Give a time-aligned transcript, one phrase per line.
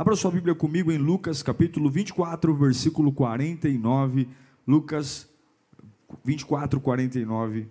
[0.00, 4.28] Abra sua Bíblia comigo em Lucas capítulo 24, versículo 49.
[4.64, 5.28] Lucas
[6.24, 7.68] 24, 49.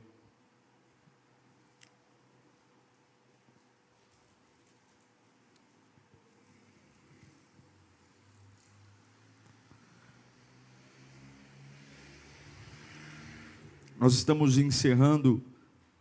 [13.97, 15.41] Nós estamos encerrando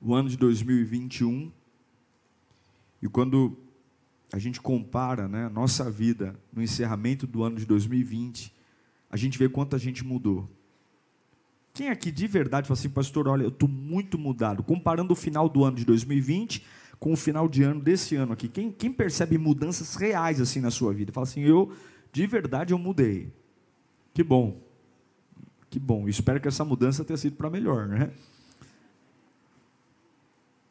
[0.01, 1.53] o ano de 2021
[3.01, 3.66] e quando
[4.33, 8.53] a gente compara né, nossa vida no encerramento do ano de 2020,
[9.11, 10.49] a gente vê quanto a gente mudou.
[11.73, 15.49] Quem aqui de verdade fala assim, pastor, olha, eu estou muito mudado, comparando o final
[15.49, 16.65] do ano de 2020
[16.99, 18.49] com o final de ano desse ano aqui.
[18.49, 21.13] Quem, quem percebe mudanças reais assim na sua vida?
[21.13, 21.73] Fala assim, eu,
[22.13, 23.31] de verdade, eu mudei.
[24.15, 24.61] Que bom.
[25.69, 28.11] Que bom, espero que essa mudança tenha sido para melhor, né?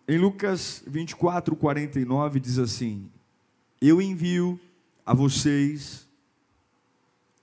[0.07, 3.09] Em Lucas 24, 49 diz assim:
[3.87, 4.59] Eu envio
[5.05, 6.09] a vocês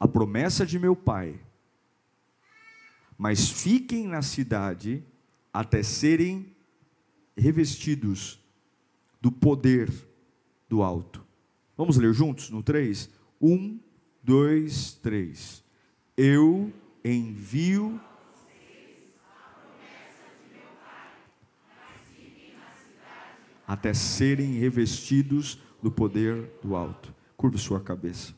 [0.00, 1.40] a promessa de meu Pai,
[3.16, 5.04] mas fiquem na cidade
[5.52, 6.52] até serem
[7.36, 8.40] revestidos
[9.20, 9.88] do poder
[10.68, 11.24] do alto.
[11.76, 13.08] Vamos ler juntos no 3?
[13.40, 13.78] 1,
[14.24, 15.62] 2, 3.
[16.16, 16.72] Eu
[17.04, 18.00] envio
[23.64, 27.12] até serem revestidos do poder do alto.
[27.36, 28.34] Curva sua cabeça.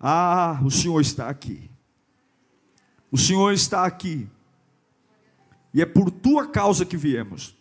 [0.00, 1.70] Ah, o Senhor está aqui.
[3.10, 4.28] O Senhor está aqui.
[5.72, 7.56] E é por tua causa que viemos.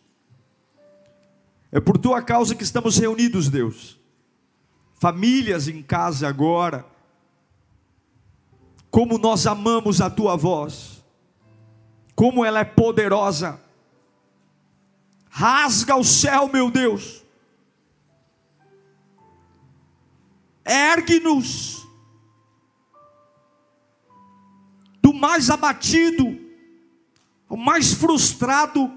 [1.71, 3.99] É por tua causa que estamos reunidos, Deus.
[4.95, 6.85] Famílias em casa agora
[8.97, 11.05] como nós amamos a tua voz,
[12.15, 13.61] como ela é poderosa.
[15.37, 17.23] Rasga o céu, meu Deus.
[20.65, 21.87] Ergue-nos
[24.99, 26.39] do mais abatido,
[27.47, 28.91] o mais frustrado.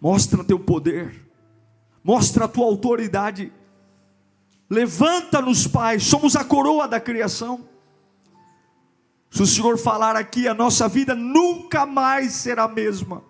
[0.00, 1.22] Mostra teu poder,
[2.02, 3.52] mostra a tua autoridade.
[4.70, 7.68] Levanta-nos, Pai, somos a coroa da criação.
[9.30, 13.27] Se o Senhor falar aqui, a nossa vida nunca mais será a mesma.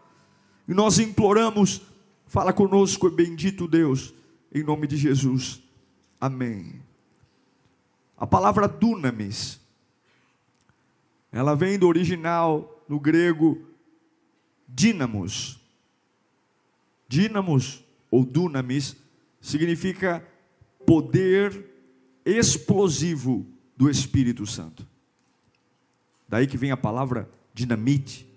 [0.69, 1.81] E nós imploramos,
[2.27, 4.13] fala conosco, bendito Deus,
[4.53, 5.63] em nome de Jesus.
[6.21, 6.83] Amém.
[8.17, 9.59] A palavra dunamis,
[11.33, 13.67] ela vem do original no grego
[14.69, 15.59] dínamos.
[17.09, 18.97] Dínamos ou dunamis
[19.41, 20.27] significa
[20.87, 21.65] poder
[22.25, 24.87] explosivo do Espírito Santo.
[26.29, 28.28] Daí que vem a palavra dinamite.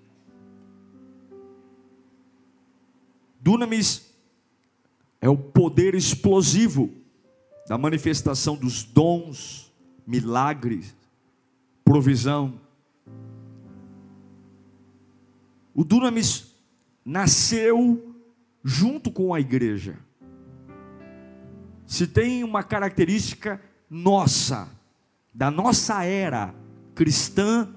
[3.42, 4.14] Dunamis
[5.20, 6.90] é o poder explosivo
[7.68, 9.72] da manifestação dos dons,
[10.06, 10.96] milagres,
[11.84, 12.60] provisão.
[15.74, 16.54] O dunamis
[17.04, 18.16] nasceu
[18.64, 19.98] junto com a igreja.
[21.88, 23.60] Se tem uma característica
[23.90, 24.70] nossa,
[25.34, 26.54] da nossa era
[26.94, 27.68] cristã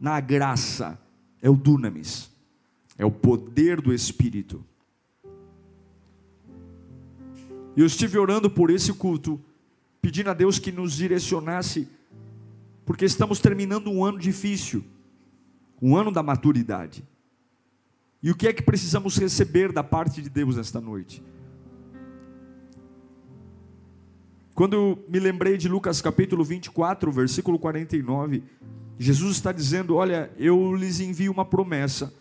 [0.00, 0.98] na graça
[1.40, 2.30] é o dunamis,
[2.98, 4.64] é o poder do Espírito.
[7.76, 9.40] E eu estive orando por esse culto,
[10.00, 11.88] pedindo a Deus que nos direcionasse,
[12.84, 14.84] porque estamos terminando um ano difícil,
[15.80, 17.04] um ano da maturidade.
[18.22, 21.22] E o que é que precisamos receber da parte de Deus esta noite?
[24.54, 28.42] Quando me lembrei de Lucas capítulo 24, versículo 49,
[28.98, 32.12] Jesus está dizendo: Olha, eu lhes envio uma promessa,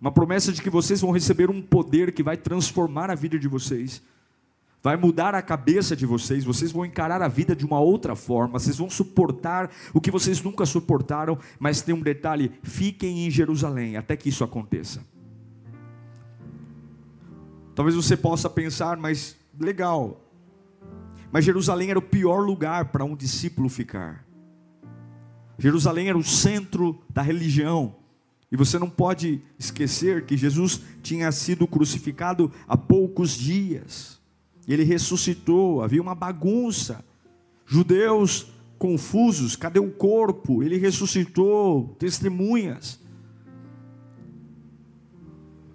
[0.00, 3.48] uma promessa de que vocês vão receber um poder que vai transformar a vida de
[3.48, 4.00] vocês,
[4.84, 8.58] vai mudar a cabeça de vocês, vocês vão encarar a vida de uma outra forma,
[8.58, 13.96] vocês vão suportar o que vocês nunca suportaram, mas tem um detalhe: fiquem em Jerusalém
[13.96, 15.02] até que isso aconteça.
[17.74, 20.20] Talvez você possa pensar, mas legal,
[21.32, 24.22] mas Jerusalém era o pior lugar para um discípulo ficar.
[25.58, 27.96] Jerusalém era o centro da religião.
[28.52, 34.22] E você não pode esquecer que Jesus tinha sido crucificado há poucos dias.
[34.72, 37.04] Ele ressuscitou, havia uma bagunça.
[37.66, 38.46] Judeus
[38.78, 40.62] confusos, cadê o corpo?
[40.62, 43.00] Ele ressuscitou, testemunhas.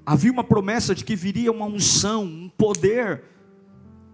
[0.05, 3.23] Havia uma promessa de que viria uma unção, um poder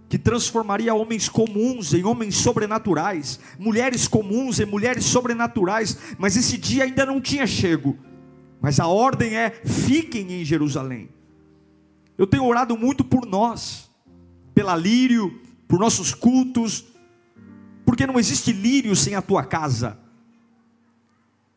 [0.08, 6.84] que transformaria homens comuns em homens sobrenaturais, mulheres comuns em mulheres sobrenaturais, mas esse dia
[6.84, 7.98] ainda não tinha chego.
[8.62, 11.10] Mas a ordem é: fiquem em Jerusalém.
[12.18, 13.90] Eu tenho orado muito por nós,
[14.56, 16.86] pela Lírio, por nossos cultos,
[17.86, 20.00] porque não existe lírio sem a tua casa,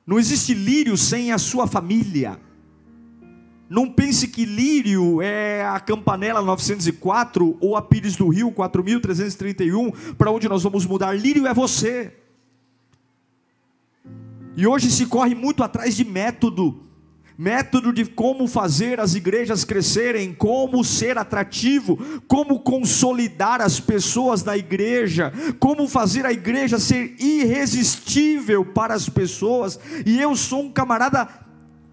[0.07, 2.41] não existe lírio sem a sua família.
[3.69, 10.31] Não pense que Lírio é a Campanela 904 ou a Pires do Rio 4331, para
[10.31, 11.13] onde nós vamos mudar.
[11.13, 12.17] Lírio é você.
[14.57, 16.88] E hoje se corre muito atrás de método
[17.39, 21.97] método de como fazer as igrejas crescerem, como ser atrativo,
[22.27, 29.79] como consolidar as pessoas da igreja, como fazer a igreja ser irresistível para as pessoas.
[30.05, 31.29] E eu sou um camarada,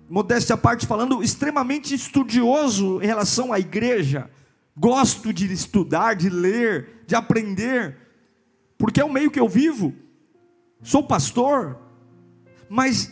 [0.10, 4.32] modéstia à parte falando, extremamente estudioso em relação à igreja.
[4.76, 7.96] Gosto de estudar, de ler, de aprender,
[8.80, 9.94] porque é o meio que eu vivo.
[10.82, 11.78] Sou pastor,
[12.68, 13.12] mas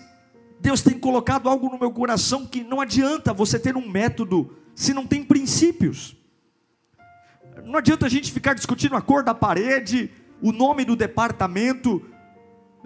[0.64, 4.94] Deus tem colocado algo no meu coração que não adianta você ter um método se
[4.94, 6.16] não tem princípios.
[7.66, 10.10] Não adianta a gente ficar discutindo a cor da parede,
[10.42, 12.02] o nome do departamento,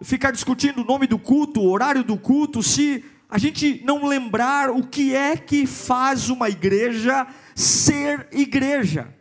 [0.02, 4.72] ficar discutindo o nome do culto, o horário do culto, se a gente não lembrar
[4.72, 9.14] o que é que faz uma igreja ser igreja.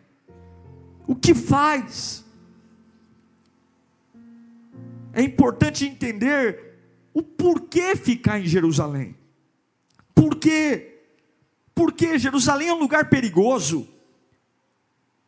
[1.06, 2.24] O que faz?
[5.12, 6.65] É importante entender
[7.16, 9.16] o porquê ficar em Jerusalém.
[10.14, 11.00] Por quê?
[11.74, 13.88] Porque Jerusalém é um lugar perigoso.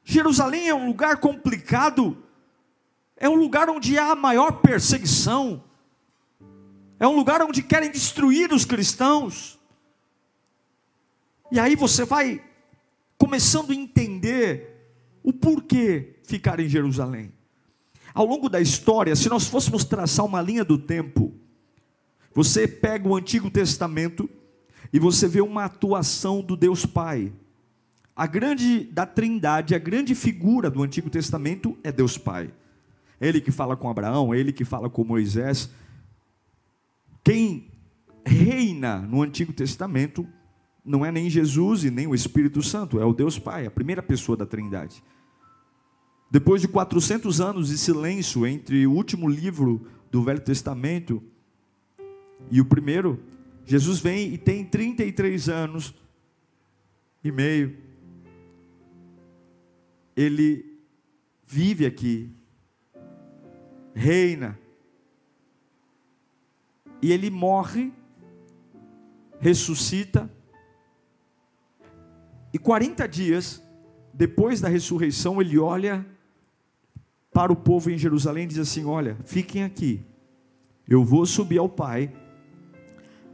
[0.05, 2.23] Jerusalém é um lugar complicado.
[3.17, 5.65] É um lugar onde há a maior perseguição.
[7.01, 9.59] É um lugar onde querem destruir os cristãos.
[11.51, 12.45] E aí você vai
[13.17, 14.93] começando a entender
[15.23, 17.33] o porquê ficar em Jerusalém.
[18.13, 21.48] Ao longo da história, se nós fôssemos traçar uma linha do tempo,
[22.35, 24.29] você pega o Antigo Testamento
[24.93, 27.33] e você vê uma atuação do Deus Pai.
[28.15, 32.53] A grande da Trindade, a grande figura do Antigo Testamento é Deus Pai.
[33.21, 35.71] Ele que fala com Abraão, ele que fala com Moisés.
[37.23, 37.71] Quem
[38.25, 40.27] reina no Antigo Testamento
[40.85, 44.03] não é nem Jesus e nem o Espírito Santo, é o Deus Pai, a primeira
[44.03, 45.03] pessoa da Trindade.
[46.31, 51.23] Depois de 400 anos de silêncio entre o último livro do Velho Testamento
[52.51, 53.23] e o primeiro,
[53.65, 55.95] Jesus vem e tem 33 anos
[57.23, 57.77] e meio.
[60.17, 60.79] Ele
[61.45, 62.33] vive aqui,
[63.95, 64.59] reina,
[67.01, 67.93] e ele morre,
[69.39, 70.31] ressuscita,
[72.53, 73.63] e 40 dias
[74.13, 76.05] depois da ressurreição, ele olha
[77.33, 80.05] para o povo em Jerusalém e diz assim: Olha, fiquem aqui,
[80.89, 82.13] eu vou subir ao Pai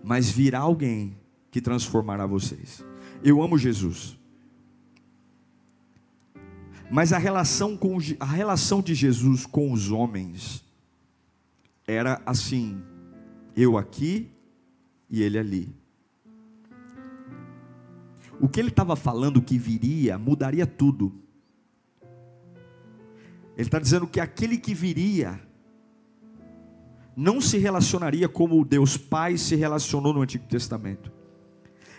[0.05, 1.17] mas virá alguém
[1.51, 2.85] que transformará vocês.
[3.23, 4.19] Eu amo Jesus.
[6.91, 10.63] Mas a relação, com, a relação de Jesus com os homens
[11.87, 12.83] era assim:
[13.57, 14.31] eu aqui
[15.09, 15.75] e ele ali.
[18.39, 21.15] O que ele estava falando que viria mudaria tudo.
[23.57, 25.41] Ele está dizendo que aquele que viria
[27.17, 31.13] não se relacionaria como o Deus Pai se relacionou no Antigo Testamento.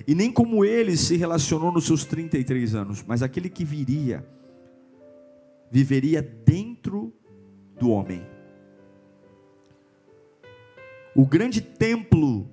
[0.08, 4.28] E nem como ele se relacionou nos seus 33 anos, mas aquele que viria,
[5.72, 7.14] viveria dentro
[7.80, 8.26] do homem.
[11.16, 12.50] O grande templo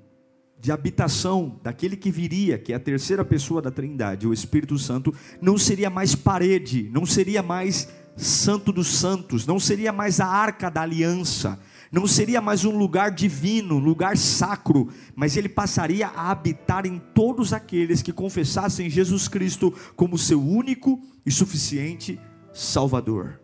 [0.62, 5.12] de habitação daquele que viria, que é a terceira pessoa da Trindade, o Espírito Santo,
[5.40, 10.71] não seria mais parede, não seria mais Santo dos Santos, não seria mais a arca
[10.71, 11.59] da aliança,
[11.92, 17.52] não seria mais um lugar divino, lugar sacro, mas ele passaria a habitar em todos
[17.52, 22.18] aqueles que confessassem Jesus Cristo como seu único e suficiente
[22.50, 23.38] Salvador.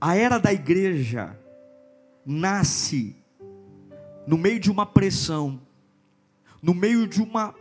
[0.00, 1.38] A era da igreja
[2.26, 3.14] nasce
[4.26, 5.62] no meio de uma pressão,
[6.60, 7.54] no meio de uma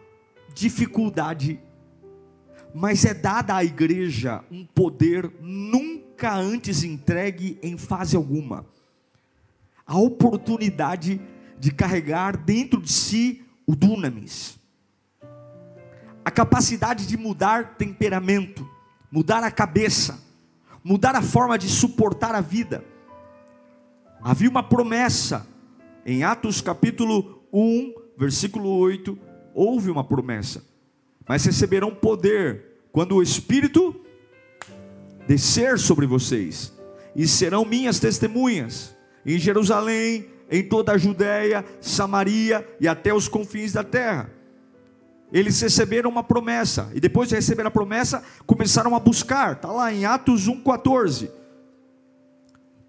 [0.52, 1.60] dificuldade,
[2.74, 8.66] mas é dada à igreja um poder nunca nunca antes entregue em fase alguma.
[9.86, 11.22] A oportunidade
[11.60, 14.58] de carregar dentro de si o dunamis.
[16.26, 18.70] a capacidade de mudar temperamento,
[19.10, 20.22] mudar a cabeça,
[20.84, 22.84] mudar a forma de suportar a vida.
[24.22, 25.48] Havia uma promessa
[26.06, 29.18] em Atos capítulo 1, versículo 8,
[29.54, 30.66] houve uma promessa.
[31.26, 33.96] Mas receberão poder quando o Espírito
[35.28, 36.74] descer sobre vocês,
[37.16, 43.74] e serão minhas testemunhas em Jerusalém, em toda a Judéia, Samaria e até os confins
[43.74, 44.32] da terra.
[45.32, 49.92] Eles receberam uma promessa, e depois de receber a promessa, começaram a buscar, está lá
[49.92, 51.30] em Atos 1,14.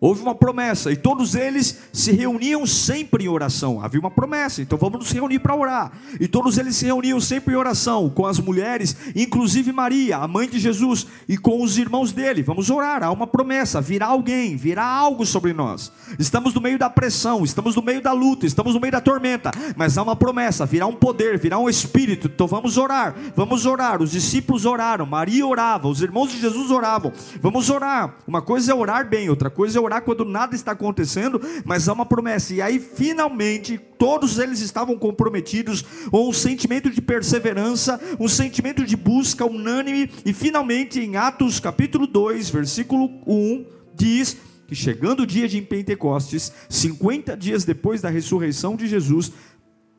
[0.01, 3.83] Houve uma promessa e todos eles se reuniam sempre em oração.
[3.83, 5.91] Havia uma promessa, então vamos nos reunir para orar.
[6.21, 10.49] E todos eles se reuniam sempre em oração com as mulheres, inclusive Maria, a mãe
[10.49, 12.45] de Jesus, e com os irmãos dele.
[12.45, 13.03] Vamos orar.
[13.03, 15.91] Há uma promessa: virá alguém, virá algo sobre nós.
[16.17, 19.51] Estamos no meio da pressão, estamos no meio da luta, estamos no meio da tormenta,
[19.77, 22.29] mas há uma promessa: virá um poder, virá um espírito.
[22.33, 24.01] Então vamos orar, vamos orar.
[24.01, 27.13] Os discípulos oraram, Maria orava, os irmãos de Jesus oravam.
[27.43, 28.15] Vamos orar.
[28.29, 31.89] Uma coisa é orar bem, outra coisa é orar orar quando nada está acontecendo, mas
[31.89, 32.55] há uma promessa.
[32.55, 38.97] E aí, finalmente, todos eles estavam comprometidos com um sentimento de perseverança, um sentimento de
[38.97, 40.11] busca unânime.
[40.25, 46.53] E finalmente, em Atos capítulo 2, versículo 1, diz que chegando o dia de Pentecostes,
[46.69, 49.33] 50 dias depois da ressurreição de Jesus,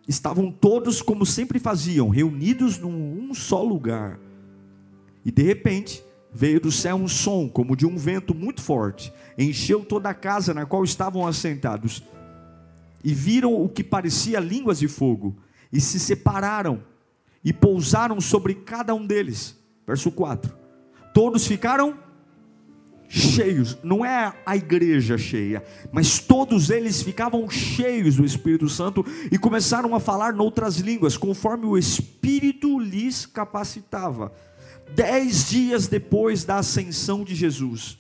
[0.07, 4.19] estavam todos como sempre faziam, reunidos num um só lugar.
[5.25, 9.11] E de repente, veio do céu um som, como de um vento muito forte,
[9.43, 12.03] encheu toda a casa na qual estavam assentados,
[13.03, 15.37] e viram o que parecia línguas de fogo,
[15.71, 16.83] e se separaram,
[17.43, 19.57] e pousaram sobre cada um deles.
[19.87, 20.53] Verso 4:
[21.13, 21.97] Todos ficaram
[23.09, 29.37] cheios, não é a igreja cheia, mas todos eles ficavam cheios do Espírito Santo e
[29.37, 34.31] começaram a falar noutras línguas, conforme o Espírito lhes capacitava.
[34.93, 37.98] Dez dias depois da ascensão de Jesus,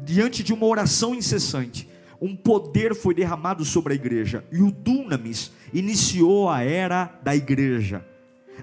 [0.00, 1.88] diante de uma oração incessante,
[2.20, 8.04] um poder foi derramado sobre a igreja, e o Dunamis iniciou a era da igreja.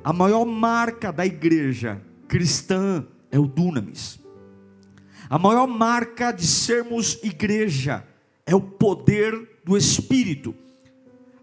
[0.04, 4.20] A maior marca da igreja cristã é o Dunamis.
[5.30, 8.06] A maior marca de sermos igreja
[8.46, 10.54] é o poder do Espírito.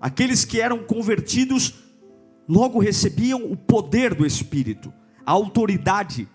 [0.00, 1.74] Aqueles que eram convertidos
[2.48, 4.92] logo recebiam o poder do Espírito
[5.24, 6.28] a autoridade,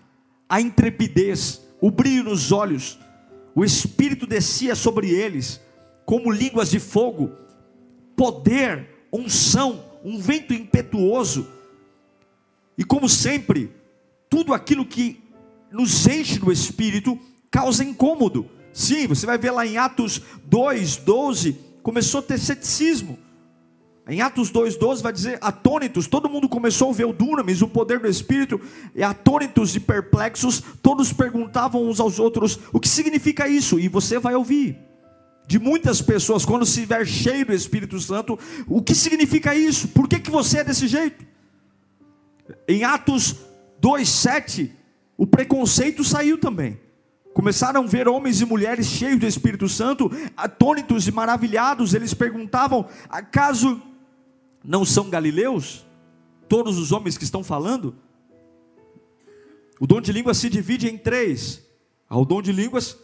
[0.48, 2.98] a intrepidez, o brilho nos olhos,
[3.58, 5.60] o Espírito descia sobre eles,
[6.06, 7.32] como línguas de fogo,
[8.14, 11.44] poder, unção, um vento impetuoso,
[12.78, 13.72] e como sempre,
[14.30, 15.20] tudo aquilo que
[15.72, 17.18] nos enche do Espírito
[17.50, 18.48] causa incômodo.
[18.72, 23.18] Sim, você vai ver lá em Atos 2, 12, começou a ter ceticismo.
[24.08, 28.00] Em Atos 2,12 vai dizer: atônitos, todo mundo começou a ver o dunamis, o poder
[28.00, 28.58] do Espírito,
[28.94, 33.78] e atônitos e perplexos, todos perguntavam uns aos outros: o que significa isso?
[33.78, 34.78] E você vai ouvir
[35.46, 39.88] de muitas pessoas, quando se estiver cheio do Espírito Santo, o que significa isso?
[39.88, 41.24] Por que, que você é desse jeito?
[42.66, 43.34] Em Atos
[43.80, 44.70] 2,7,
[45.16, 46.78] o preconceito saiu também.
[47.32, 52.86] Começaram a ver homens e mulheres cheios do Espírito Santo, atônitos e maravilhados, eles perguntavam:
[53.08, 53.80] acaso
[54.68, 55.86] não são galileus?
[56.46, 57.96] Todos os homens que estão falando?
[59.80, 61.66] O dom de línguas se divide em três.
[62.06, 62.98] Há o dom de línguas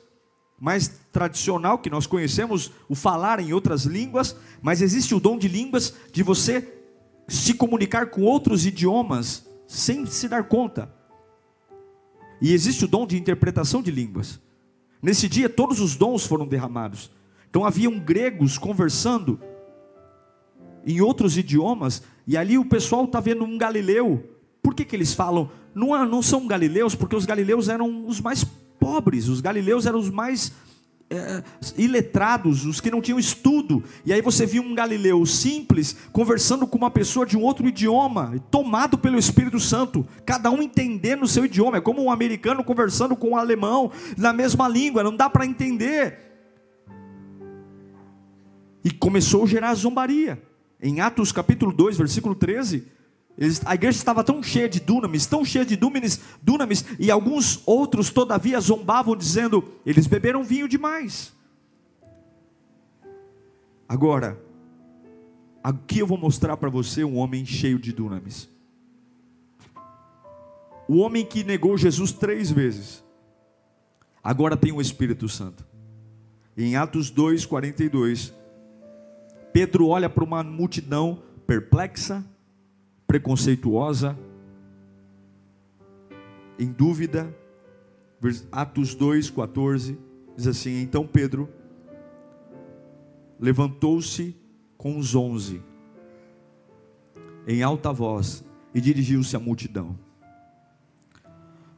[0.60, 5.48] mais tradicional que nós conhecemos, o falar em outras línguas, mas existe o dom de
[5.48, 6.70] línguas de você
[7.26, 10.94] se comunicar com outros idiomas sem se dar conta.
[12.42, 14.38] E existe o dom de interpretação de línguas.
[15.00, 17.10] Nesse dia todos os dons foram derramados.
[17.48, 19.40] Então haviam gregos conversando
[20.86, 24.28] em outros idiomas, e ali o pessoal está vendo um galileu.
[24.62, 25.50] Por que, que eles falam?
[25.74, 28.44] Não, não são galileus, porque os galileus eram os mais
[28.78, 30.52] pobres, os galileus eram os mais
[31.10, 31.42] é,
[31.76, 33.82] iletrados, os que não tinham estudo.
[34.04, 38.34] E aí você viu um galileu simples conversando com uma pessoa de um outro idioma,
[38.50, 41.78] tomado pelo Espírito Santo, cada um entendendo o seu idioma.
[41.78, 46.18] É como um americano conversando com um alemão na mesma língua, não dá para entender.
[48.82, 50.42] E começou a gerar zombaria.
[50.84, 52.86] Em Atos capítulo 2, versículo 13,
[53.38, 57.62] eles, a igreja estava tão cheia de dunamis, tão cheia de dunamis, dunamis, e alguns
[57.64, 61.32] outros todavia zombavam, dizendo: eles beberam vinho demais.
[63.88, 64.38] Agora,
[65.62, 68.46] aqui eu vou mostrar para você um homem cheio de dunamis.
[70.86, 73.02] O homem que negou Jesus três vezes,
[74.22, 75.64] agora tem o Espírito Santo.
[76.54, 78.34] Em Atos 2, 42,
[79.54, 82.24] Pedro olha para uma multidão perplexa,
[83.06, 84.18] preconceituosa,
[86.58, 87.32] em dúvida,
[88.50, 89.96] Atos 2, 14,
[90.36, 91.48] diz assim: Então Pedro
[93.38, 94.36] levantou-se
[94.76, 95.62] com os onze,
[97.46, 98.44] em alta voz,
[98.74, 99.96] e dirigiu-se à multidão: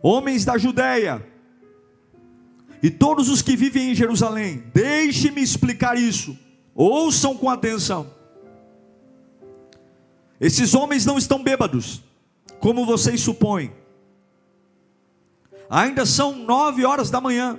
[0.01, 1.23] Homens da Judéia,
[2.83, 6.46] e todos os que vivem em Jerusalém, deixe-me explicar isso,
[6.77, 8.15] ouçam com atenção.
[10.39, 12.03] Esses homens não estão bêbados,
[12.61, 13.73] como vocês supõem.
[15.71, 17.59] Ainda são nove horas da manhã.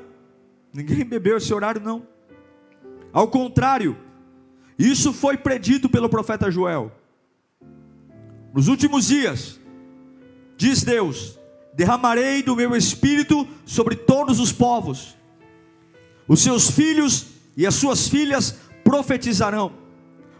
[0.71, 2.05] Ninguém bebeu esse horário, não.
[3.12, 3.97] Ao contrário,
[4.77, 6.91] isso foi predito pelo profeta Joel.
[8.53, 9.59] Nos últimos dias,
[10.55, 11.39] diz Deus:
[11.74, 15.17] derramarei do meu espírito sobre todos os povos.
[16.27, 19.74] Os seus filhos e as suas filhas profetizarão.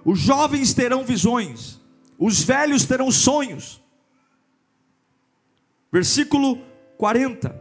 [0.06, 1.82] Os jovens terão visões,
[2.18, 3.84] os velhos terão sonhos.
[5.92, 6.58] Versículo
[6.98, 7.54] 40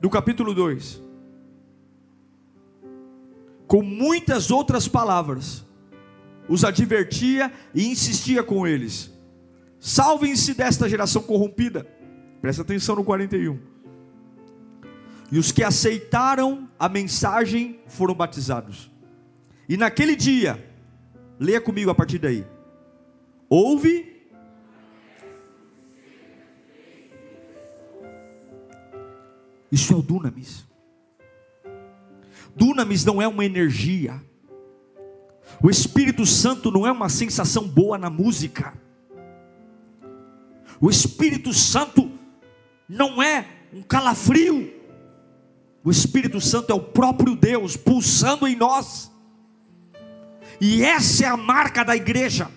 [0.00, 1.02] do capítulo 2.
[3.66, 5.62] Com muitas outras palavras,
[6.48, 9.12] os advertia e insistia com eles:
[9.78, 11.86] salvem-se desta geração corrompida.
[12.40, 13.58] Presta atenção no 41.
[15.30, 18.90] E os que aceitaram a mensagem foram batizados.
[19.68, 20.64] E naquele dia,
[21.38, 22.44] leia comigo a partir daí.
[23.48, 24.18] Houve
[29.70, 30.66] Isso é o dunamis.
[32.56, 34.20] Dunamis não é uma energia.
[35.62, 38.74] O Espírito Santo não é uma sensação boa na música.
[40.80, 42.10] O Espírito Santo
[42.88, 44.72] não é um calafrio.
[45.84, 49.10] O Espírito Santo é o próprio Deus pulsando em nós.
[50.60, 52.50] E essa é a marca da igreja.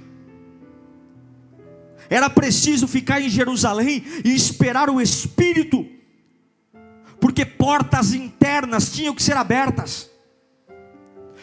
[2.10, 5.86] Era preciso ficar em Jerusalém e esperar o Espírito
[7.22, 10.10] porque portas internas tinham que ser abertas.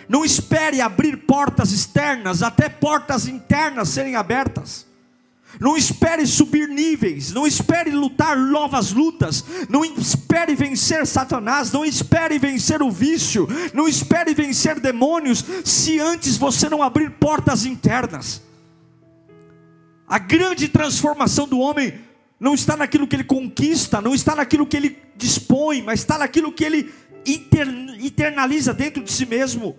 [0.08, 4.87] Não espere abrir portas externas, até portas internas serem abertas.
[5.58, 12.38] Não espere subir níveis, não espere lutar novas lutas, não espere vencer Satanás, não espere
[12.38, 18.42] vencer o vício, não espere vencer demônios, se antes você não abrir portas internas.
[20.06, 21.98] A grande transformação do homem
[22.38, 26.52] não está naquilo que ele conquista, não está naquilo que ele dispõe, mas está naquilo
[26.52, 26.92] que ele
[28.00, 29.76] internaliza dentro de si mesmo.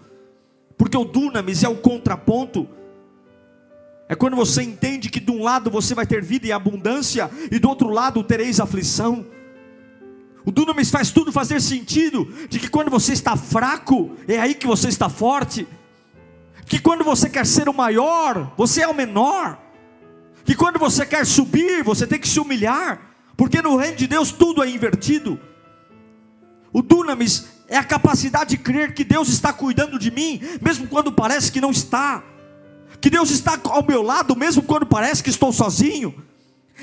[0.77, 2.67] Porque o dunamis é o contraponto.
[4.09, 7.59] É quando você entende que de um lado você vai ter vida e abundância e
[7.59, 9.25] do outro lado tereis aflição.
[10.43, 14.67] O dunamis faz tudo fazer sentido de que quando você está fraco, é aí que
[14.67, 15.65] você está forte.
[16.65, 19.69] Que quando você quer ser o maior, você é o menor
[20.49, 22.99] que quando você quer subir, você tem que se humilhar,
[23.37, 25.39] porque no reino de Deus tudo é invertido.
[26.73, 31.11] O dunamis é a capacidade de crer que Deus está cuidando de mim, mesmo quando
[31.11, 32.23] parece que não está,
[33.01, 36.13] que Deus está ao meu lado, mesmo quando parece que estou sozinho.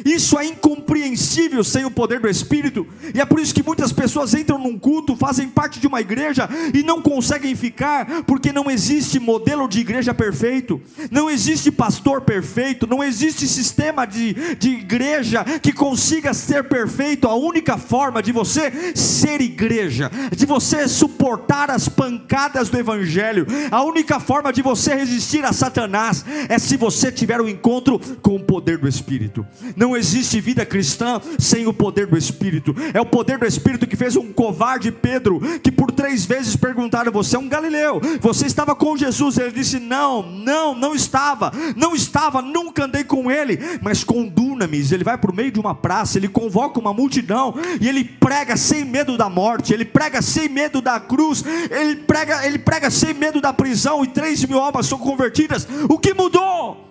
[0.04, 4.35] Isso é incompreensível sem o poder do Espírito, e é por isso que muitas pessoas
[4.35, 9.18] entram num culto, fazem parte de uma igreja e não conseguem ficar, porque não existe
[9.18, 10.80] modelo de igreja perfeito,
[11.11, 17.28] não existe pastor perfeito, não existe sistema de, de igreja que consiga ser perfeito.
[17.28, 23.82] A única forma de você ser igreja, de você suportar as pancadas do Evangelho, a
[23.82, 28.42] única forma de você resistir a Satanás é se você tiver um encontro com o
[28.42, 29.46] poder do Espírito.
[29.76, 32.75] Não não existe vida cristã sem o poder do Espírito.
[32.92, 37.12] É o poder do Espírito que fez um covarde Pedro, que por três vezes perguntaram:
[37.12, 38.01] Você é um galileu?
[38.20, 39.38] Você estava com Jesus?
[39.38, 43.59] Ele disse: Não, não, não estava, não estava, nunca andei com ele.
[43.81, 47.55] Mas com Dunamis, ele vai para o meio de uma praça, ele convoca uma multidão
[47.81, 52.44] e ele prega sem medo da morte, ele prega sem medo da cruz, ele prega,
[52.44, 55.66] ele prega sem medo da prisão e três mil almas são convertidas.
[55.88, 56.86] O que mudou?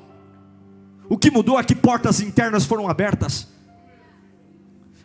[1.10, 3.48] O que mudou é que portas internas foram abertas.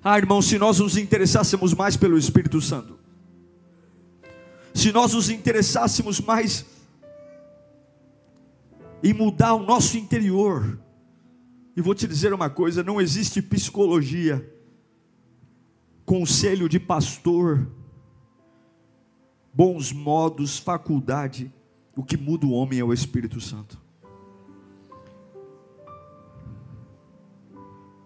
[0.02, 2.98] Ah, irmão, se nós nos interessássemos mais pelo Espírito Santo,
[4.72, 6.64] se nós nos interessássemos mais
[9.02, 10.78] em mudar o nosso interior,
[11.76, 14.54] e vou te dizer uma coisa: não existe psicologia,
[16.04, 17.66] conselho de pastor,
[19.52, 21.52] bons modos, faculdade,
[21.96, 23.79] o que muda o homem é o Espírito Santo.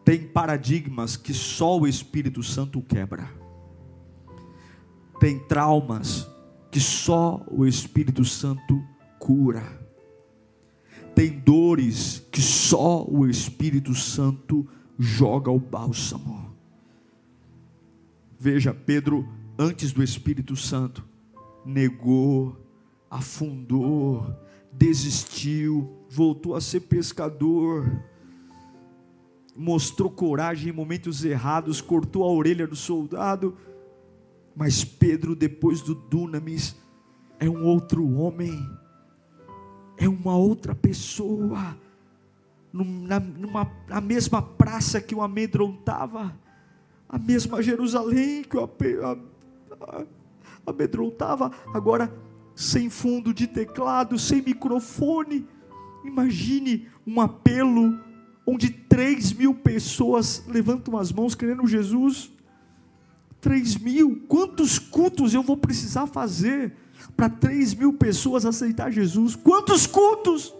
[0.05, 3.31] Tem paradigmas que só o Espírito Santo quebra.
[5.19, 6.29] Tem traumas
[6.71, 8.85] que só o Espírito Santo
[9.19, 9.63] cura.
[11.15, 16.55] Tem dores que só o Espírito Santo joga o bálsamo.
[18.39, 19.27] Veja, Pedro,
[19.59, 21.03] antes do Espírito Santo,
[21.65, 22.55] negou,
[23.09, 24.27] afundou,
[24.71, 28.05] desistiu, voltou a ser pescador,
[29.57, 33.57] mostrou coragem em momentos errados, cortou a orelha do soldado,
[34.57, 36.77] mas Pedro, depois do Dunamis,
[37.39, 38.53] é um outro homem,
[39.97, 41.77] é uma outra pessoa,
[42.73, 46.37] numa, numa, na mesma praça que o amedrontava,
[47.09, 48.69] a mesma Jerusalém que o
[50.67, 52.13] amedrontava, agora
[52.55, 55.47] sem fundo de teclado, sem microfone.
[56.05, 57.99] Imagine um apelo
[58.47, 62.31] onde três mil pessoas levantam as mãos querendo Jesus.
[63.41, 66.73] Três mil, quantos cultos eu vou precisar fazer
[67.17, 69.37] para três mil pessoas aceitar Jesus?
[69.37, 70.55] Quantos cultos?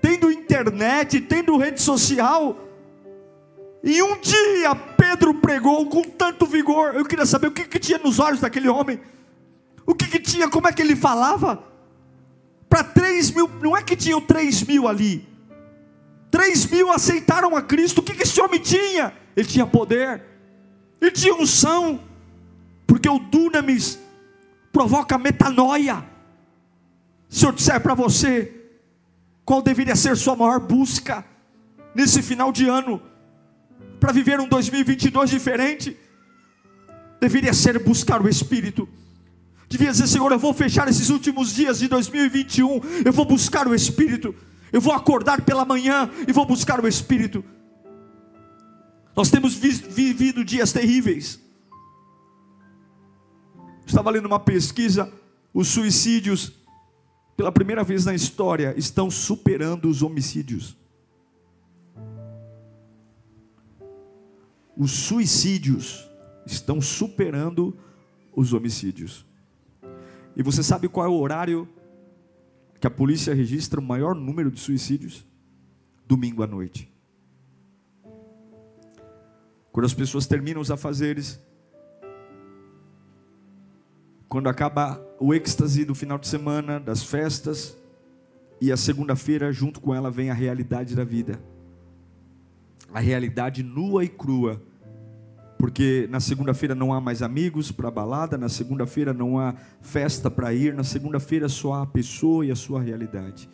[0.00, 2.58] Tendo internet, tendo rede social.
[3.82, 6.94] E um dia Pedro pregou com tanto vigor.
[6.94, 9.00] Eu queria saber o que, que tinha nos olhos daquele homem.
[9.86, 11.64] O que, que tinha, como é que ele falava?
[12.68, 15.29] Para três mil, não é que tinham três mil ali.
[16.30, 17.98] Três mil aceitaram a Cristo.
[17.98, 19.12] O que, que esse homem tinha?
[19.36, 20.22] Ele tinha poder,
[21.00, 22.00] ele tinha unção,
[22.86, 23.98] porque o dunamis
[24.72, 26.04] provoca metanoia.
[27.28, 28.52] Se eu disser para você,
[29.44, 31.24] qual deveria ser sua maior busca
[31.94, 33.02] nesse final de ano,
[33.98, 35.96] para viver um 2022 diferente,
[37.20, 38.88] deveria ser buscar o Espírito.
[39.68, 43.74] Devia dizer, Senhor, eu vou fechar esses últimos dias de 2021, eu vou buscar o
[43.74, 44.34] Espírito,
[44.72, 47.44] eu vou acordar pela manhã e vou buscar o Espírito.
[49.16, 51.40] Nós temos vivido dias terríveis.
[53.84, 55.12] Estava lendo uma pesquisa,
[55.52, 56.52] os suicídios,
[57.36, 60.76] pela primeira vez na história, estão superando os homicídios.
[64.76, 66.08] Os suicídios
[66.46, 67.76] estão superando
[68.34, 69.26] os homicídios.
[70.36, 71.68] E você sabe qual é o horário
[72.80, 75.26] que a polícia registra o maior número de suicídios?
[76.06, 76.90] Domingo à noite.
[79.70, 81.38] Quando as pessoas terminam os afazeres,
[84.28, 87.76] quando acaba o êxtase do final de semana, das festas,
[88.60, 91.40] e a segunda-feira, junto com ela, vem a realidade da vida.
[92.92, 94.60] A realidade nua e crua
[95.60, 100.54] porque na segunda-feira não há mais amigos para balada, na segunda-feira não há festa para
[100.54, 103.46] ir, na segunda-feira só há a pessoa e a sua realidade.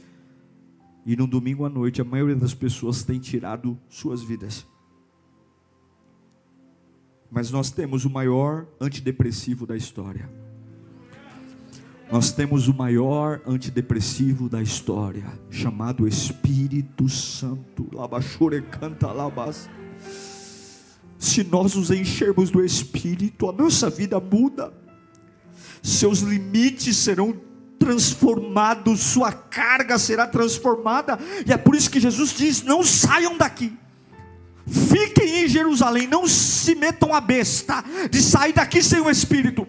[1.05, 4.65] E no domingo à noite, a maioria das pessoas tem tirado suas vidas.
[7.29, 10.31] Mas nós temos o maior antidepressivo da história.
[12.09, 17.91] Nós temos o maior antidepressivo da história, chamado Espírito Santo.
[17.93, 19.69] Labachure canta labas.
[21.19, 24.73] Se nós nos enchermos do Espírito, a nossa vida muda,
[25.83, 27.41] seus limites serão
[27.79, 33.73] transformados, sua carga será transformada, e é por isso que Jesus diz: não saiam daqui,
[34.67, 39.67] fiquem em Jerusalém, não se metam a besta de sair daqui sem o Espírito,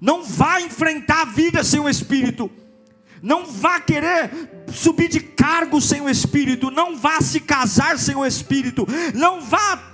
[0.00, 2.50] não vá enfrentar a vida sem o Espírito,
[3.20, 8.24] não vá querer subir de cargo sem o Espírito, não vá se casar sem o
[8.24, 9.91] Espírito, não vá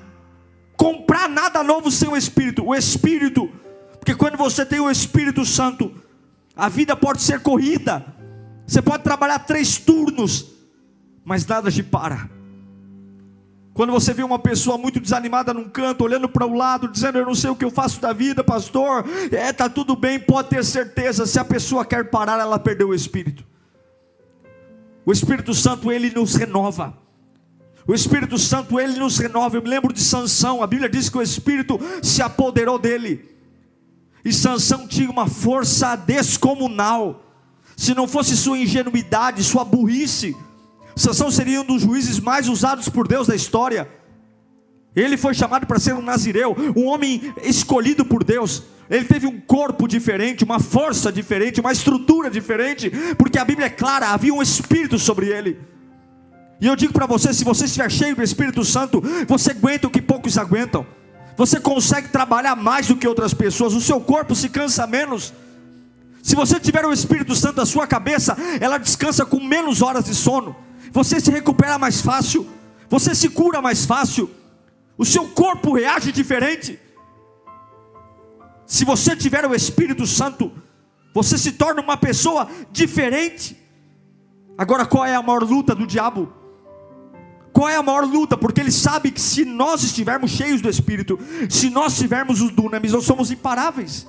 [0.79, 2.65] comprar nada novo sem o Espírito.
[2.65, 3.51] O Espírito,
[3.99, 5.93] porque quando você tem o Espírito Santo,
[6.57, 8.07] a vida pode ser corrida.
[8.67, 10.47] Você pode trabalhar três turnos,
[11.25, 12.31] mas nada te para.
[13.75, 17.27] Quando você vê uma pessoa muito desanimada num canto, olhando para o lado, dizendo: Eu
[17.27, 19.05] não sei o que eu faço da vida, pastor.
[19.31, 21.27] É, tá tudo bem, pode ter certeza.
[21.27, 23.45] Se a pessoa quer parar, ela perdeu o espírito.
[25.05, 27.08] O Espírito Santo, ele nos renova.
[27.89, 29.57] O Espírito Santo, ele nos renova.
[29.57, 33.25] Eu me lembro de Sansão, a Bíblia diz que o Espírito se apoderou dele.
[34.23, 37.25] E Sansão tinha uma força descomunal.
[37.75, 40.37] Se não fosse sua ingenuidade, sua burrice,
[40.95, 43.89] Sansão seria um dos juízes mais usados por Deus da história.
[44.95, 48.65] Ele foi chamado para ser um nazireu, um homem escolhido por Deus.
[48.91, 53.71] Ele teve um corpo diferente, uma força diferente, uma estrutura diferente, porque a Bíblia é
[53.71, 55.59] clara, havia um espírito sobre ele.
[56.61, 59.91] E eu digo para você: se você estiver cheio do Espírito Santo, você aguenta o
[59.91, 60.87] que poucos aguentam.
[61.37, 63.73] Você consegue trabalhar mais do que outras pessoas.
[63.73, 65.33] O seu corpo se cansa menos.
[66.23, 70.15] Se você tiver o Espírito Santo na sua cabeça, ela descansa com menos horas de
[70.15, 70.57] sono.
[70.93, 72.47] Você se recupera mais fácil.
[72.91, 74.29] Você se cura mais fácil.
[74.97, 76.79] O seu corpo reage diferente.
[78.67, 80.53] Se você tiver o Espírito Santo,
[81.15, 83.57] você se torna uma pessoa diferente.
[84.59, 86.33] Agora, qual é a maior luta do diabo?
[87.59, 88.37] Qual é a maior luta?
[88.37, 91.19] Porque ele sabe que se nós estivermos cheios do Espírito,
[91.51, 94.07] se nós tivermos os dunamis, nós somos imparáveis.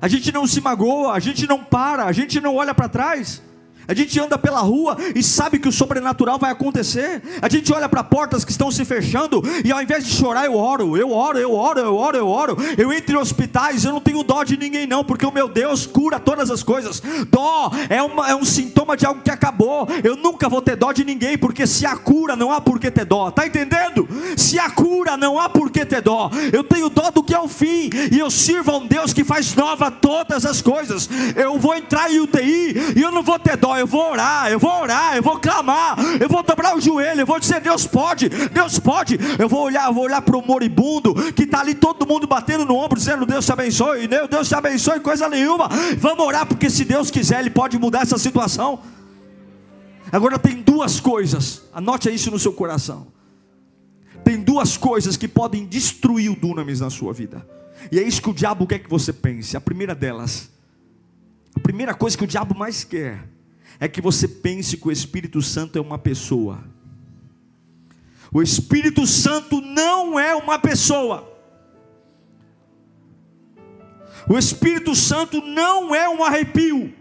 [0.00, 3.42] A gente não se magoa, a gente não para, a gente não olha para trás.
[3.88, 7.22] A gente anda pela rua e sabe que o sobrenatural vai acontecer.
[7.40, 10.56] A gente olha para portas que estão se fechando e ao invés de chorar, eu
[10.56, 12.56] oro, eu oro, eu oro, eu oro, eu oro.
[12.76, 15.86] Eu entro em hospitais, eu não tenho dó de ninguém, não, porque o meu Deus
[15.86, 17.02] cura todas as coisas.
[17.30, 19.88] Dó é, uma, é um sintoma de algo que acabou.
[20.02, 22.90] Eu nunca vou ter dó de ninguém, porque se há cura, não há por que
[22.90, 23.30] ter dó.
[23.30, 24.08] Tá entendendo?
[24.36, 26.30] Se há cura, não há por que ter dó.
[26.52, 29.24] Eu tenho dó do que é o fim, e eu sirvo a um Deus que
[29.24, 31.08] faz nova todas as coisas.
[31.34, 34.58] Eu vou entrar em UTI e eu não vou ter dó eu vou orar, eu
[34.58, 38.28] vou orar, eu vou clamar, eu vou dobrar o joelho, eu vou dizer: Deus pode,
[38.28, 39.18] Deus pode.
[39.38, 42.64] Eu vou olhar, eu vou olhar para o moribundo que está ali, todo mundo batendo
[42.64, 45.68] no ombro, dizendo: Deus te abençoe, Deus te abençoe, coisa nenhuma.
[45.98, 48.80] Vamos orar, porque se Deus quiser, Ele pode mudar essa situação.
[50.10, 53.08] Agora tem duas coisas, anote isso no seu coração.
[54.24, 57.46] Tem duas coisas que podem destruir o dunamis na sua vida.
[57.92, 59.56] E é isso que o diabo quer que você pense.
[59.56, 60.50] A primeira delas,
[61.54, 63.35] a primeira coisa que o diabo mais quer
[63.78, 66.64] é que você pense que o Espírito Santo é uma pessoa.
[68.32, 71.32] O Espírito Santo não é uma pessoa.
[74.28, 76.92] O Espírito Santo não é um arrepio.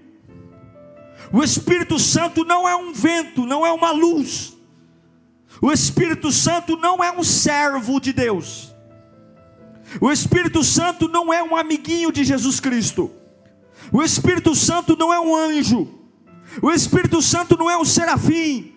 [1.31, 4.55] O Espírito Santo não é um vento, não é uma luz.
[5.61, 8.73] O Espírito Santo não é um servo de Deus.
[9.99, 13.11] O Espírito Santo não é um amiguinho de Jesus Cristo.
[13.91, 16.04] O Espírito Santo não é um anjo.
[16.61, 18.73] O Espírito Santo não é um serafim.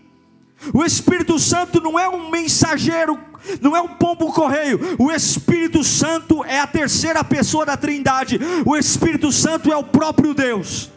[0.72, 3.18] O Espírito Santo não é um mensageiro,
[3.60, 4.96] não é um pombo correio.
[4.98, 8.40] O Espírito Santo é a terceira pessoa da Trindade.
[8.66, 10.90] O Espírito Santo é o próprio Deus.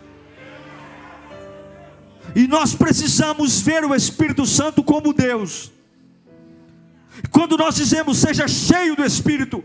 [2.36, 5.72] E nós precisamos ver o Espírito Santo como Deus.
[7.30, 9.64] Quando nós dizemos seja cheio do Espírito,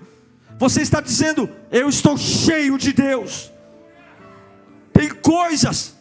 [0.59, 3.51] você está dizendo eu estou cheio de Deus.
[4.93, 5.96] Tem coisas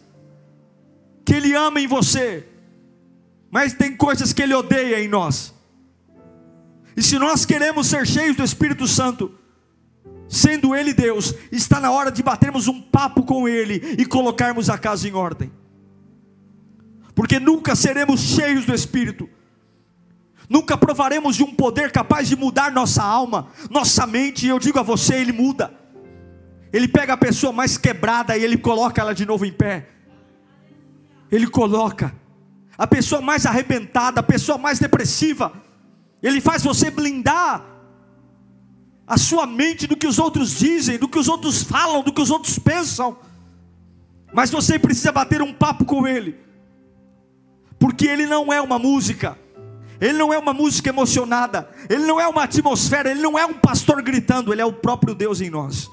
[1.26, 2.48] que Ele ama em você,
[3.50, 5.54] mas tem coisas que Ele odeia em nós.
[6.96, 9.34] E se nós queremos ser cheios do Espírito Santo,
[10.28, 14.78] sendo Ele Deus, está na hora de batermos um papo com Ele e colocarmos a
[14.78, 15.52] casa em ordem,
[17.14, 19.30] porque nunca seremos cheios do Espírito.
[20.48, 24.80] Nunca provaremos de um poder capaz de mudar nossa alma, nossa mente, e eu digo
[24.80, 25.74] a você, ele muda.
[26.72, 29.95] Ele pega a pessoa mais quebrada e ele coloca ela de novo em pé.
[31.32, 32.14] Ele coloca
[32.78, 35.52] a pessoa mais arrebentada, a pessoa mais depressiva,
[36.22, 37.64] Ele faz você blindar
[39.08, 42.22] a sua mente do que os outros dizem, do que os outros falam, do que
[42.22, 43.18] os outros pensam.
[44.34, 46.38] Mas você precisa bater um papo com Ele,
[47.80, 49.38] porque Ele não é uma música,
[50.02, 53.54] Ele não é uma música emocionada, Ele não é uma atmosfera, Ele não é um
[53.54, 55.90] pastor gritando, Ele é o próprio Deus em nós.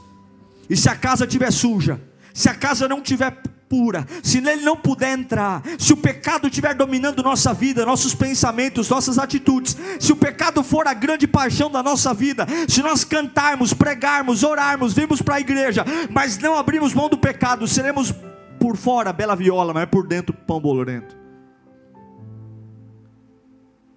[0.69, 2.01] E se a casa estiver suja,
[2.33, 6.75] se a casa não tiver pura, se nele não puder entrar, se o pecado estiver
[6.75, 11.83] dominando nossa vida, nossos pensamentos, nossas atitudes, se o pecado for a grande paixão da
[11.83, 17.09] nossa vida, se nós cantarmos, pregarmos, orarmos, virmos para a igreja, mas não abrimos mão
[17.09, 18.13] do pecado, seremos
[18.61, 21.17] por fora bela viola, mas por dentro pão bolorento.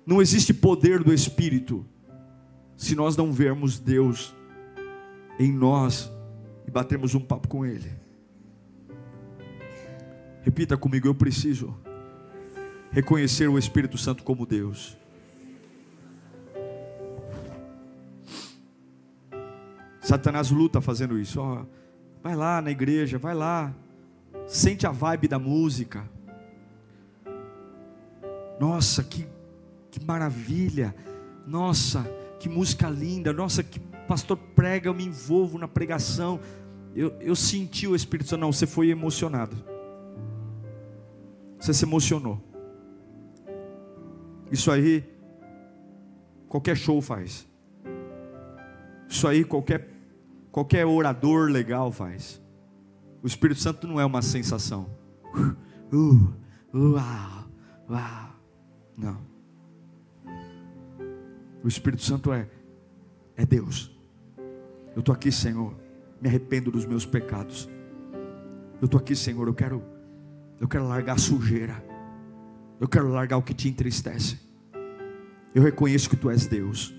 [0.06, 1.86] Não existe poder do Espírito
[2.78, 4.34] se nós não vermos Deus
[5.38, 6.10] em nós
[6.66, 7.92] e batermos um papo com Ele.
[10.46, 11.76] Repita comigo: eu preciso
[12.92, 14.96] reconhecer o Espírito Santo como Deus.
[20.00, 21.42] Satanás luta fazendo isso.
[21.42, 21.66] Ó,
[22.22, 23.74] vai lá na igreja, vai lá,
[24.46, 26.08] sente a vibe da música.
[28.60, 29.28] Nossa, que,
[29.90, 30.96] que maravilha!
[31.48, 32.04] Nossa,
[32.40, 33.34] que música linda!
[33.34, 36.40] Nossa, que pastor prega, eu me envolvo na pregação.
[36.96, 38.42] Eu, eu senti o Espírito Santo.
[38.42, 39.75] Não, você foi emocionado.
[41.60, 42.42] Você se emocionou.
[44.52, 45.04] Isso aí,
[46.48, 47.48] qualquer show faz.
[49.10, 49.90] Isso aí, qualquer,
[50.52, 52.42] qualquer orador legal faz.
[53.24, 54.90] O Espírito Santo não é uma sensação.
[55.92, 56.34] Uh,
[56.74, 57.50] uau,
[57.90, 58.36] uau.
[58.98, 59.20] Não.
[61.64, 62.48] O Espírito Santo é,
[63.36, 63.92] é Deus.
[64.96, 65.74] Eu estou aqui, Senhor.
[66.22, 67.68] Me arrependo dos meus pecados.
[68.80, 69.48] Eu estou aqui, Senhor.
[69.48, 69.84] Eu quero
[70.60, 71.84] eu quero largar a sujeira.
[72.80, 74.40] Eu quero largar o que te entristece.
[75.54, 76.94] Eu reconheço que tu és Deus.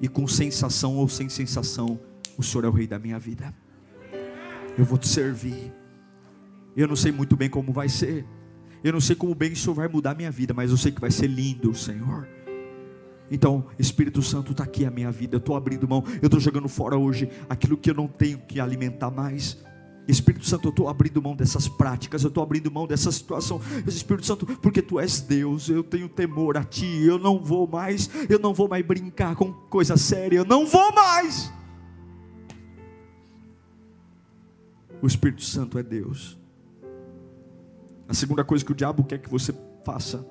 [0.00, 1.98] E com sensação ou sem sensação,
[2.36, 3.52] o Senhor é o rei da minha vida.
[4.76, 5.72] Eu vou te servir.
[6.76, 8.26] Eu não sei muito bem como vai ser.
[8.84, 10.92] Eu não sei como bem o Senhor vai mudar a minha vida, mas eu sei
[10.92, 12.28] que vai ser lindo, Senhor.
[13.30, 15.34] Então, Espírito Santo está aqui a minha vida.
[15.34, 18.60] Eu estou abrindo mão, eu estou jogando fora hoje aquilo que eu não tenho que
[18.60, 19.58] alimentar mais.
[20.08, 23.60] Espírito Santo, eu estou abrindo mão dessas práticas, eu estou abrindo mão dessa situação.
[23.86, 28.08] Espírito Santo, porque tu és Deus, eu tenho temor a ti, eu não vou mais,
[28.28, 31.52] eu não vou mais brincar com coisa séria, eu não vou mais.
[35.02, 36.38] O Espírito Santo é Deus.
[38.08, 39.52] A segunda coisa que o diabo quer que você
[39.84, 40.24] faça,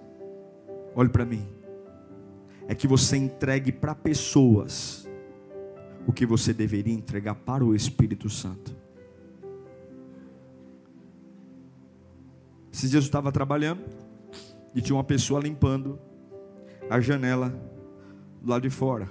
[0.96, 1.46] olhe para mim,
[2.68, 5.08] é que você entregue para pessoas
[6.08, 8.75] o que você deveria entregar para o Espírito Santo.
[12.76, 13.86] Esses dias eu estava trabalhando
[14.76, 15.98] e tinha uma pessoa limpando
[16.90, 17.58] a janela
[18.42, 19.10] do lado de fora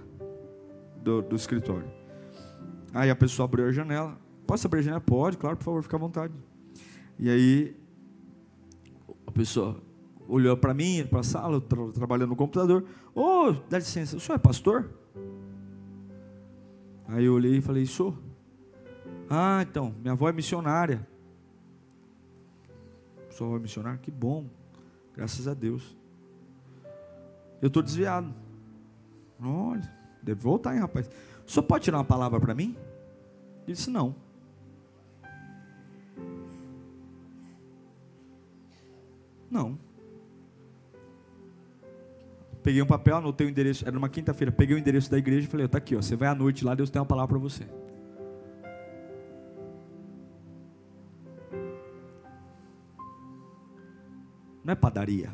[1.03, 1.91] do, do escritório.
[2.93, 4.19] Aí a pessoa abriu a janela.
[4.47, 5.01] Posso abrir a janela?
[5.01, 6.35] Pode, claro, por favor, fica à vontade.
[7.19, 7.75] E aí
[9.27, 9.83] a pessoa
[10.29, 12.85] olhou para mim, para a sala, tra trabalhando no computador.
[13.15, 14.91] Ô, oh, dá licença, o senhor é pastor?
[17.09, 18.15] Aí eu olhei e falei, sou.
[19.31, 21.14] Ah, então, minha avó é missionária.
[23.43, 23.99] Avó é missionária?
[23.99, 24.47] Que bom,
[25.15, 25.97] graças a Deus.
[27.61, 28.33] Eu estou desviado.
[29.43, 29.91] Olha,
[30.23, 31.11] deve voltar, hein, rapaz.
[31.47, 32.77] O senhor pode tirar uma palavra para mim?
[33.67, 34.15] Ele disse, não.
[39.51, 39.79] Não.
[42.63, 45.51] Peguei um papel, anotei o endereço, era uma quinta-feira, peguei o endereço da igreja e
[45.51, 47.67] falei, está aqui, ó, você vai à noite lá, Deus tem uma palavra para você.
[54.65, 55.31] Não é padaria.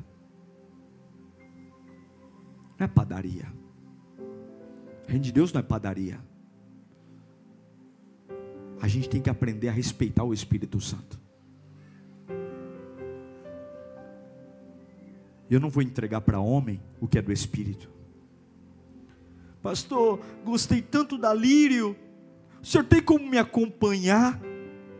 [2.79, 3.47] Não é padaria.
[5.07, 6.19] A reino de Deus não é padaria.
[8.81, 11.21] A gente tem que aprender a respeitar o Espírito Santo.
[15.49, 17.90] Eu não vou entregar para homem o que é do Espírito.
[19.62, 21.97] Pastor, gostei tanto da lírio.
[22.62, 24.40] O senhor tem como me acompanhar?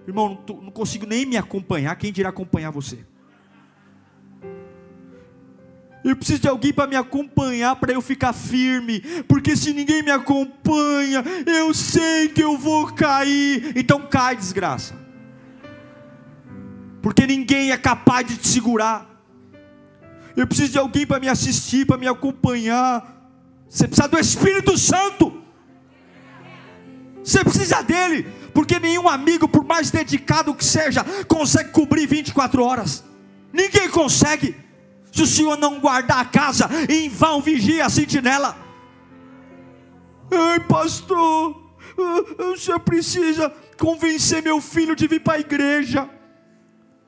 [0.07, 1.97] Irmão, não, não consigo nem me acompanhar.
[1.97, 3.07] Quem dirá acompanhar você?
[6.03, 10.11] Eu preciso de alguém para me acompanhar, para eu ficar firme, porque se ninguém me
[10.11, 13.73] acompanha, eu sei que eu vou cair.
[13.77, 14.95] Então cai, desgraça,
[17.03, 19.09] porque ninguém é capaz de te segurar.
[20.35, 23.29] Eu preciso de alguém para me assistir, para me acompanhar.
[23.69, 25.41] Você precisa do Espírito Santo.
[27.23, 33.05] Você precisa dele, porque nenhum amigo, por mais dedicado que seja, consegue cobrir 24 horas.
[33.53, 34.57] Ninguém consegue.
[35.13, 38.57] Se o Senhor não guardar a casa, em vão vigia a sentinela.
[40.31, 41.61] Ai, pastor,
[42.39, 46.09] o senhor precisa convencer meu filho de vir para a igreja.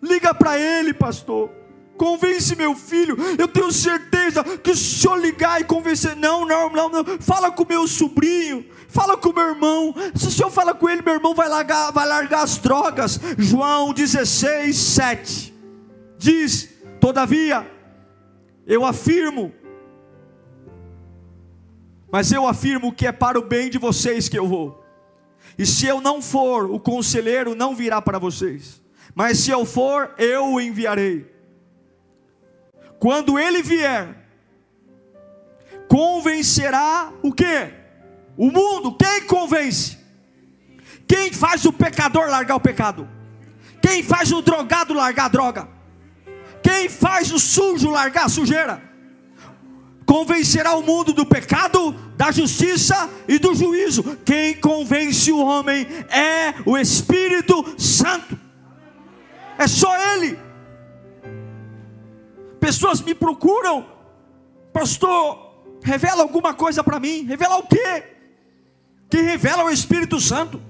[0.03, 1.51] Liga para ele, pastor.
[1.97, 3.17] Convence meu filho.
[3.39, 7.05] Eu tenho certeza que se senhor ligar e convencer, não, não, não, não.
[7.21, 9.95] Fala com meu sobrinho, fala com meu irmão.
[10.15, 13.21] Se o senhor fala com ele, meu irmão vai largar, vai largar as drogas.
[13.39, 15.55] João 16, 7
[16.19, 16.69] diz:
[17.01, 17.71] Todavia,
[18.67, 19.53] eu afirmo,
[22.11, 24.85] mas eu afirmo que é para o bem de vocês que eu vou.
[25.59, 28.83] E se eu não for, o conselheiro não virá para vocês.
[29.15, 31.31] Mas se eu for, eu o enviarei.
[32.99, 34.17] Quando ele vier,
[35.89, 37.71] convencerá o que?
[38.37, 38.97] O mundo.
[38.97, 39.99] Quem convence?
[41.07, 43.09] Quem faz o pecador largar o pecado?
[43.83, 45.69] Quem faz o drogado largar a droga?
[46.63, 48.83] Quem faz o sujo largar a sujeira?
[50.07, 54.19] Convencerá o mundo do pecado, da justiça e do juízo.
[54.25, 58.39] Quem convence o homem é o Espírito Santo.
[59.59, 60.39] É só Ele
[62.63, 63.85] pessoas me procuram,
[64.73, 68.05] pastor, revela alguma coisa para mim, revela o quê?
[69.11, 70.63] Que revela o Espírito Santo,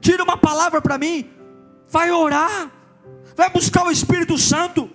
[0.00, 1.30] tira uma palavra para mim,
[1.88, 2.72] vai orar,
[3.36, 4.90] vai buscar o Espírito Santo.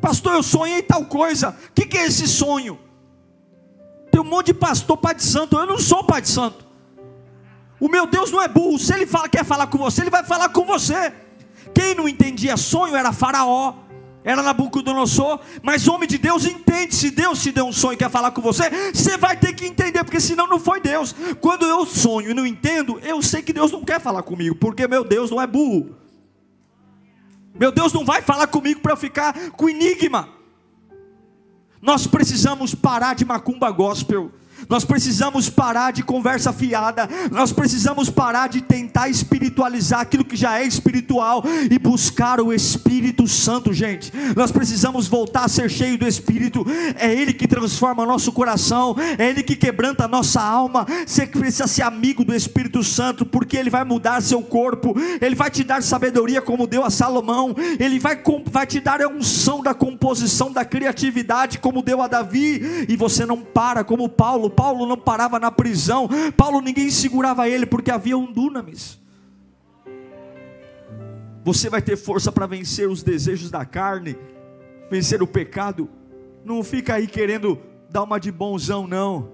[0.00, 1.56] Pastor, eu sonhei tal coisa.
[1.68, 2.78] O que, que é esse sonho?
[4.10, 5.56] Tem um monte de pastor, pai de santo.
[5.56, 6.66] Eu não sou pai de santo.
[7.80, 8.78] O meu Deus não é burro.
[8.78, 11.12] Se ele fala, quer falar com você, ele vai falar com você.
[11.74, 13.74] Quem não entendia sonho era Faraó,
[14.28, 16.94] era Nabucodonosor, mas homem de Deus entende.
[16.94, 19.64] Se Deus te deu um sonho e quer falar com você, você vai ter que
[19.64, 21.14] entender, porque senão não foi Deus.
[21.40, 24.86] Quando eu sonho e não entendo, eu sei que Deus não quer falar comigo, porque
[24.86, 25.96] meu Deus não é burro.
[27.58, 30.28] Meu Deus não vai falar comigo para eu ficar com enigma.
[31.80, 34.30] Nós precisamos parar de macumba gospel.
[34.68, 40.60] Nós precisamos parar de conversa fiada, nós precisamos parar de tentar espiritualizar aquilo que já
[40.60, 44.12] é espiritual e buscar o Espírito Santo, gente.
[44.36, 46.66] Nós precisamos voltar a ser cheio do Espírito,
[46.96, 50.86] é Ele que transforma nosso coração, é Ele que quebranta a nossa alma.
[51.06, 55.50] Você precisa ser amigo do Espírito Santo, porque Ele vai mudar seu corpo, Ele vai
[55.50, 59.72] te dar sabedoria como deu a Salomão, Ele vai, vai te dar a unção da
[59.72, 64.50] composição, da criatividade, como deu a Davi, e você não para como Paulo.
[64.58, 68.98] Paulo não parava na prisão, Paulo ninguém segurava ele porque havia um dunamis.
[71.44, 74.18] Você vai ter força para vencer os desejos da carne,
[74.90, 75.88] vencer o pecado.
[76.44, 77.56] Não fica aí querendo
[77.88, 79.30] dar uma de bonzão, não.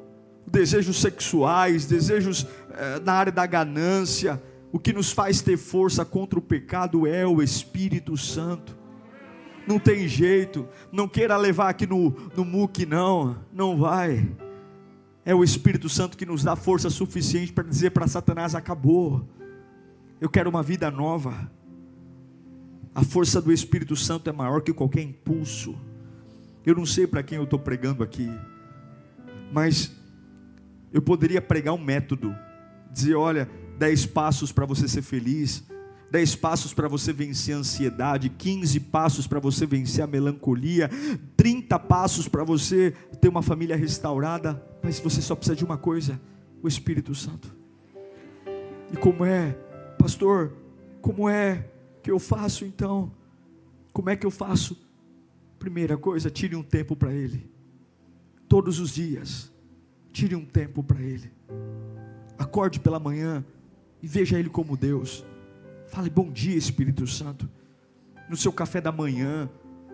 [0.46, 4.42] Desejos sexuais, desejos eh, na área da ganância.
[4.70, 8.76] O que nos faz ter força contra o pecado é o Espírito Santo.
[9.66, 12.44] Não tem jeito, não queira levar aqui no, no
[12.86, 14.28] não, não vai.
[15.24, 19.26] É o Espírito Santo que nos dá força suficiente para dizer para Satanás: acabou,
[20.20, 21.50] eu quero uma vida nova.
[22.94, 25.74] A força do Espírito Santo é maior que qualquer impulso.
[26.64, 28.30] Eu não sei para quem eu estou pregando aqui,
[29.52, 29.90] mas
[30.92, 32.34] eu poderia pregar um método,
[32.92, 35.64] dizer: olha, dez passos para você ser feliz,
[36.10, 40.88] dez passos para você vencer a ansiedade, 15 passos para você vencer a melancolia,
[41.36, 46.20] 30 passos para você ter uma família restaurada, mas você só precisa de uma coisa:
[46.62, 47.54] o Espírito Santo.
[48.92, 49.52] E como é,
[49.98, 50.52] pastor,
[51.00, 51.68] como é
[52.02, 53.12] que eu faço então?
[53.92, 54.78] Como é que eu faço?
[55.58, 57.50] Primeira coisa, tire um tempo para Ele,
[58.48, 59.52] todos os dias,
[60.12, 61.32] tire um tempo para Ele,
[62.38, 63.44] acorde pela manhã
[64.02, 65.24] e veja Ele como Deus.
[65.94, 67.48] Fale bom dia, Espírito Santo.
[68.28, 69.48] No seu café da manhã,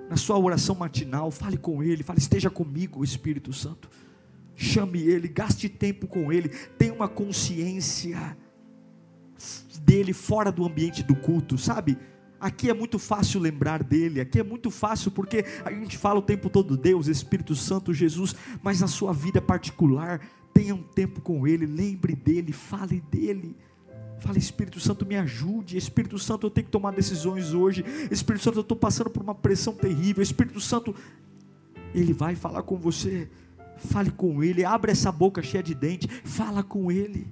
[0.08, 3.90] na sua oração matinal, fale com Ele, fale, esteja comigo, Espírito Santo.
[4.56, 6.48] Chame Ele, gaste tempo com Ele,
[6.78, 8.34] tenha uma consciência
[9.82, 11.98] dele fora do ambiente do culto, sabe?
[12.40, 16.22] Aqui é muito fácil lembrar dele, aqui é muito fácil porque a gente fala o
[16.22, 20.18] tempo todo Deus, Espírito Santo, Jesus, mas na sua vida particular,
[20.54, 23.54] tenha um tempo com ele, lembre dele, fale dele.
[24.20, 25.76] Fala, Espírito Santo, me ajude.
[25.76, 27.84] Espírito Santo, eu tenho que tomar decisões hoje.
[28.10, 30.22] Espírito Santo, eu estou passando por uma pressão terrível.
[30.22, 30.94] Espírito Santo,
[31.94, 33.30] Ele vai falar com você.
[33.78, 34.64] Fale com Ele.
[34.64, 36.06] Abre essa boca cheia de dente.
[36.22, 37.26] Fala com Ele.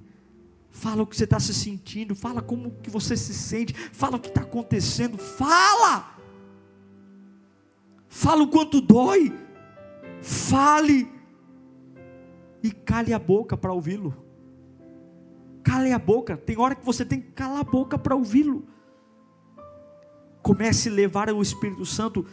[0.70, 2.14] Fala o que você está se sentindo.
[2.14, 3.74] Fala como que você se sente.
[3.74, 5.18] Fala o que está acontecendo.
[5.18, 6.16] Fala.
[8.08, 9.32] Fala o quanto dói.
[10.22, 11.10] Fale.
[12.62, 14.27] E cale a boca para ouvi-lo.
[15.68, 16.34] Cale a boca.
[16.34, 18.64] Tem hora que você tem que calar a boca para ouvi-lo.
[20.40, 22.24] Comece a levar o Espírito Santo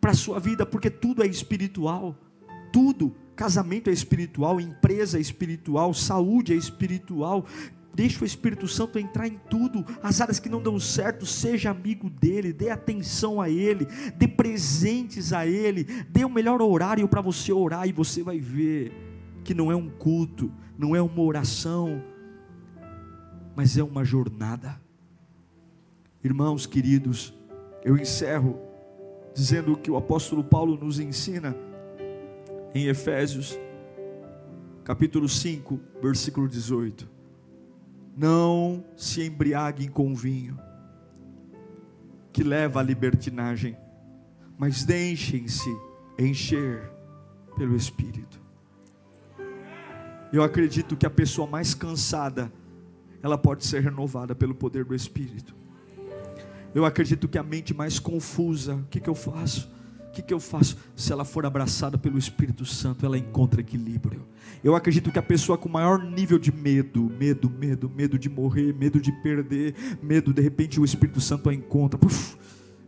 [0.00, 2.16] para a sua vida, porque tudo é espiritual.
[2.72, 3.14] Tudo.
[3.36, 7.46] Casamento é espiritual, empresa é espiritual, saúde é espiritual.
[7.94, 9.84] Deixa o Espírito Santo entrar em tudo.
[10.02, 15.32] As áreas que não dão certo, seja amigo dele, dê atenção a ele, dê presentes
[15.32, 18.92] a ele, dê o melhor horário para você orar e você vai ver
[19.44, 22.02] que não é um culto, não é uma oração,
[23.54, 24.80] mas é uma jornada.
[26.22, 27.34] Irmãos queridos,
[27.84, 28.58] eu encerro
[29.34, 31.56] dizendo o que o apóstolo Paulo nos ensina
[32.74, 33.58] em Efésios,
[34.84, 37.08] capítulo 5, versículo 18.
[38.16, 40.58] Não se embriaguem com vinho,
[42.32, 43.76] que leva à libertinagem,
[44.58, 45.70] mas deixem-se
[46.18, 46.90] encher
[47.56, 48.40] pelo Espírito.
[50.32, 52.52] Eu acredito que a pessoa mais cansada
[53.24, 55.56] ela pode ser renovada pelo poder do Espírito.
[56.74, 59.72] Eu acredito que a mente mais confusa, o que, que eu faço?
[60.08, 60.76] O que, que eu faço?
[60.94, 64.26] Se ela for abraçada pelo Espírito Santo, ela encontra equilíbrio.
[64.62, 68.74] Eu acredito que a pessoa com maior nível de medo, medo, medo, medo de morrer,
[68.74, 71.98] medo de perder, medo, de repente o Espírito Santo a encontra.
[71.98, 72.36] Puf,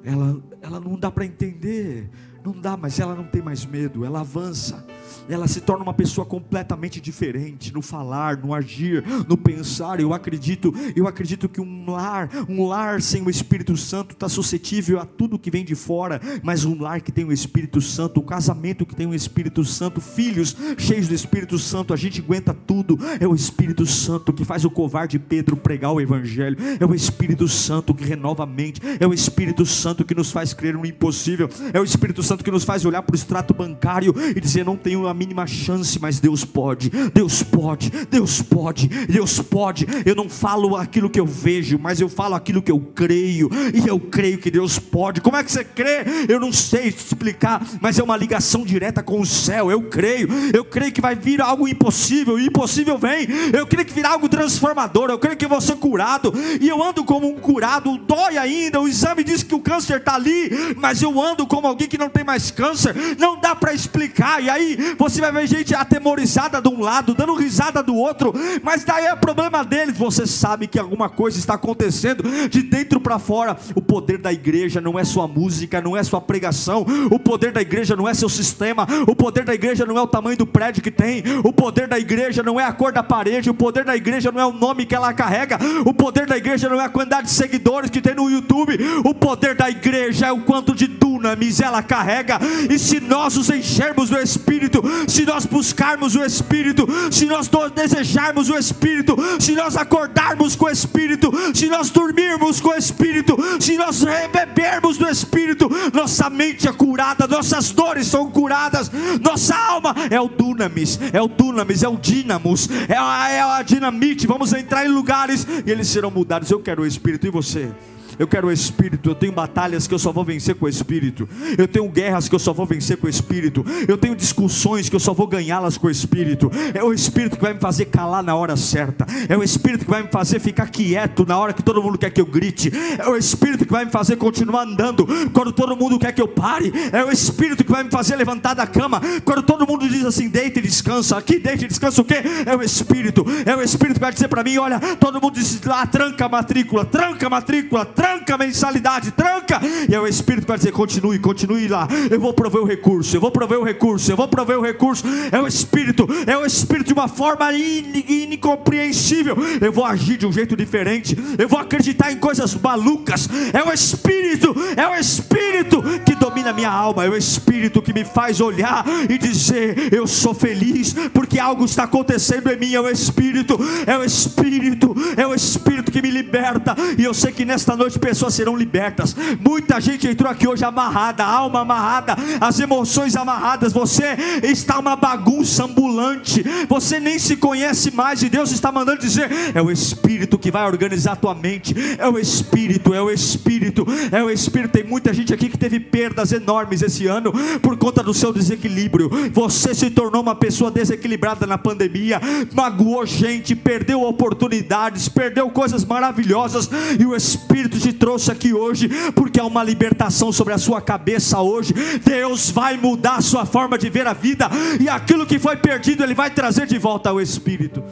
[0.05, 2.11] ela, ela não dá para entender.
[2.47, 4.87] Não dá, mas ela não tem mais medo, ela avança,
[5.29, 9.99] ela se torna uma pessoa completamente diferente no falar, no agir, no pensar.
[9.99, 15.01] Eu acredito, eu acredito que um lar, um lar sem o Espírito Santo está suscetível
[15.01, 18.25] a tudo que vem de fora, mas um lar que tem o Espírito Santo, um
[18.25, 22.97] casamento que tem o Espírito Santo, filhos cheios do Espírito Santo, a gente aguenta tudo.
[23.19, 27.49] É o Espírito Santo que faz o covarde Pedro pregar o Evangelho, é o Espírito
[27.49, 31.49] Santo que renova a mente, é o Espírito Santo que nos faz crer no impossível.
[31.73, 34.77] É o Espírito Santo que nos faz olhar para o extrato bancário e dizer: não
[34.77, 39.87] tenho a mínima chance, mas Deus pode, Deus pode, Deus pode, Deus pode.
[40.05, 43.87] Eu não falo aquilo que eu vejo, mas eu falo aquilo que eu creio, e
[43.87, 45.21] eu creio que Deus pode.
[45.21, 46.05] Como é que você crê?
[46.29, 49.71] Eu não sei explicar, mas é uma ligação direta com o céu.
[49.71, 53.27] Eu creio, eu creio que vai vir algo impossível, e impossível vem.
[53.53, 55.11] Eu creio que virá algo transformador.
[55.11, 57.97] Eu creio que vou ser curado, e eu ando como um curado.
[57.99, 60.46] Dói ainda, o exame diz que o câncer está ali,
[60.77, 62.95] mas eu ando como alguém que não tem mais câncer.
[63.19, 64.43] Não dá para explicar.
[64.43, 68.33] E aí você vai ver gente atemorizada de um lado, dando risada do outro,
[68.63, 69.97] mas daí é problema deles.
[69.97, 73.57] Você sabe que alguma coisa está acontecendo de dentro para fora.
[73.75, 76.87] O poder da igreja não é sua música, não é sua pregação.
[77.11, 78.87] O poder da igreja não é seu sistema.
[79.07, 81.23] O poder da igreja não é o tamanho do prédio que tem.
[81.45, 83.51] O poder da igreja não é a cor da parede.
[83.51, 85.59] O poder da igreja não é o nome que ela carrega.
[85.85, 88.79] O poder da igreja não é a quantidade de seguidores que tem no YouTube.
[89.05, 92.39] O poder da igreja é o quanto de dunamis ela carrega.
[92.71, 98.51] E se nós os enchermos do Espírito, se nós buscarmos o Espírito, se nós desejarmos
[98.51, 103.77] o Espírito, se nós acordarmos com o Espírito, se nós dormirmos com o Espírito, se
[103.77, 110.21] nós bebermos do Espírito, nossa mente é curada, nossas dores são curadas, nossa alma é
[110.21, 114.27] o dunamis, é o dunamis, é o dínamos, é a, é a dinamite.
[114.27, 116.51] Vamos entrar em lugares e eles serão mudados.
[116.51, 117.71] Eu quero o Espírito e você.
[118.19, 119.11] Eu quero o Espírito.
[119.11, 121.29] Eu tenho batalhas que eu só vou vencer com o Espírito.
[121.57, 123.65] Eu tenho guerras que eu só vou vencer com o Espírito.
[123.87, 126.51] Eu tenho discussões que eu só vou ganhá-las com o Espírito.
[126.75, 129.07] É o Espírito que vai me fazer calar na hora certa.
[129.29, 132.11] É o Espírito que vai me fazer ficar quieto na hora que todo mundo quer
[132.11, 132.73] que eu grite.
[132.99, 136.29] É o Espírito que vai me fazer continuar andando quando todo mundo quer que eu
[136.29, 136.73] pare.
[136.93, 140.29] É o Espírito que vai me fazer levantar da cama quando todo mundo diz assim:
[140.29, 141.19] deita e descansa.
[141.19, 142.23] Aqui deita e descansa o quê?
[142.47, 143.25] É o Espírito.
[143.45, 146.29] É o Espírito que vai dizer para mim: olha, todo mundo diz lá, tranca a
[146.29, 149.61] matrícula, tranca a matrícula, tranca tranca a mensalidade, tranca.
[149.89, 151.89] E é o Espírito vai dizer: continue, continue lá.
[152.09, 155.05] Eu vou prover o recurso, eu vou prover o recurso, eu vou prover o recurso.
[155.33, 159.37] É o Espírito, é o Espírito de uma forma incompreensível.
[159.61, 163.29] Eu vou agir de um jeito diferente, eu vou acreditar em coisas malucas.
[163.53, 167.93] É o Espírito, é o Espírito que domina a minha alma, é o Espírito que
[167.93, 172.75] me faz olhar e dizer: eu sou feliz porque algo está acontecendo em mim.
[172.75, 176.77] É o Espírito, é o Espírito, é o Espírito que me liberta.
[176.97, 179.15] E eu sei que nesta noite pessoas serão libertas.
[179.41, 183.73] Muita gente entrou aqui hoje amarrada, alma amarrada, as emoções amarradas.
[183.73, 186.45] Você está uma bagunça ambulante.
[186.69, 190.67] Você nem se conhece mais e Deus está mandando dizer: é o Espírito que vai
[190.67, 191.75] organizar a tua mente.
[191.99, 194.73] É o Espírito, é o Espírito, é o Espírito.
[194.73, 199.11] Tem muita gente aqui que teve perdas enormes esse ano por conta do seu desequilíbrio.
[199.33, 202.21] Você se tornou uma pessoa desequilibrada na pandemia,
[202.53, 206.69] magoou gente, perdeu oportunidades, perdeu coisas maravilhosas
[206.99, 211.41] e o Espírito te trouxe aqui hoje, porque há uma libertação sobre a sua cabeça
[211.41, 211.73] hoje.
[212.05, 216.03] Deus vai mudar a sua forma de ver a vida, e aquilo que foi perdido,
[216.03, 217.83] Ele vai trazer de volta ao Espírito.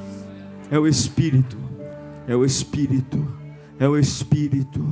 [0.70, 1.56] É o Espírito,
[2.26, 3.24] é o Espírito,
[3.84, 4.82] é o Espírito.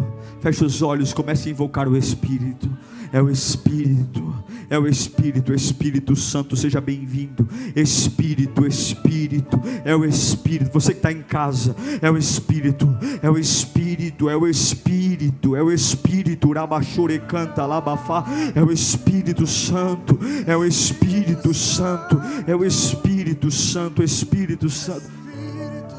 [0.40, 2.70] Feche os olhos, comece a invocar o Espírito
[3.12, 4.34] é o Espírito,
[4.70, 7.46] é o Espírito, Espírito Santo, seja bem-vindo.
[7.76, 10.72] Espírito, Espírito, é o Espírito.
[10.72, 12.88] Você que está em casa, é o Espírito,
[13.22, 16.52] é o Espírito, é o Espírito, é o Espírito.
[16.52, 18.24] Rabachure canta, labafá,
[18.54, 25.12] é o Espírito Santo, é o Espírito Santo, é o Espírito Santo, Espírito Santo.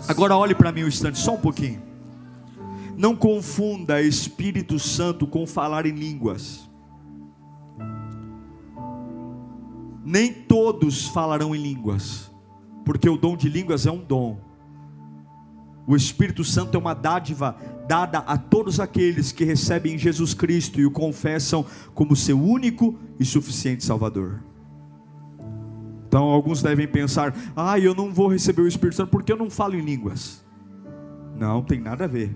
[0.08, 1.93] Agora olhe para mim um instante, só um pouquinho.
[2.98, 6.70] Não confunda Espírito Santo com falar em línguas.
[10.04, 12.32] nem todos falarão em línguas,
[12.84, 14.40] porque o dom de línguas é um dom.
[15.88, 20.86] O Espírito Santo é uma dádiva dada a todos aqueles que recebem Jesus Cristo e
[20.86, 24.42] o confessam como seu único e suficiente Salvador.
[26.08, 29.50] Então alguns devem pensar: ah, eu não vou receber o Espírito Santo porque eu não
[29.50, 30.44] falo em línguas.
[31.38, 32.34] Não, tem nada a ver.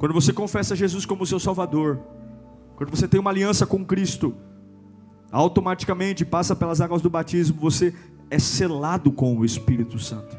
[0.00, 2.00] Quando você confessa Jesus como seu Salvador,
[2.74, 4.34] quando você tem uma aliança com Cristo,
[5.30, 7.94] automaticamente passa pelas águas do batismo, você
[8.30, 10.38] é selado com o Espírito Santo.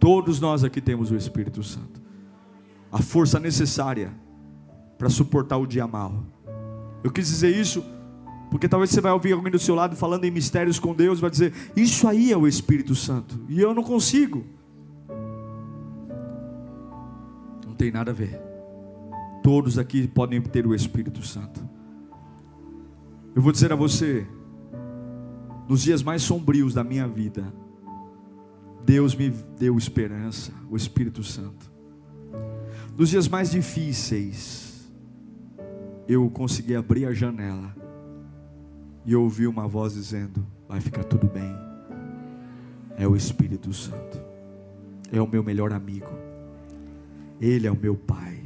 [0.00, 2.02] Todos nós aqui temos o Espírito Santo,
[2.90, 4.12] a força necessária
[4.98, 6.24] para suportar o dia mal.
[7.04, 7.84] Eu quis dizer isso
[8.50, 11.30] porque talvez você vai ouvir alguém do seu lado falando em mistérios com Deus, vai
[11.30, 14.44] dizer: Isso aí é o Espírito Santo, e eu não consigo.
[17.74, 18.40] Não tem nada a ver.
[19.42, 21.68] Todos aqui podem ter o Espírito Santo.
[23.34, 24.24] Eu vou dizer a você,
[25.68, 27.52] nos dias mais sombrios da minha vida,
[28.86, 31.68] Deus me deu esperança, o Espírito Santo.
[32.96, 34.88] Nos dias mais difíceis,
[36.06, 37.74] eu consegui abrir a janela
[39.04, 41.52] e ouvi uma voz dizendo: Vai ficar tudo bem.
[42.96, 44.22] É o Espírito Santo,
[45.10, 46.23] é o meu melhor amigo,
[47.40, 48.40] Ele é o meu Pai.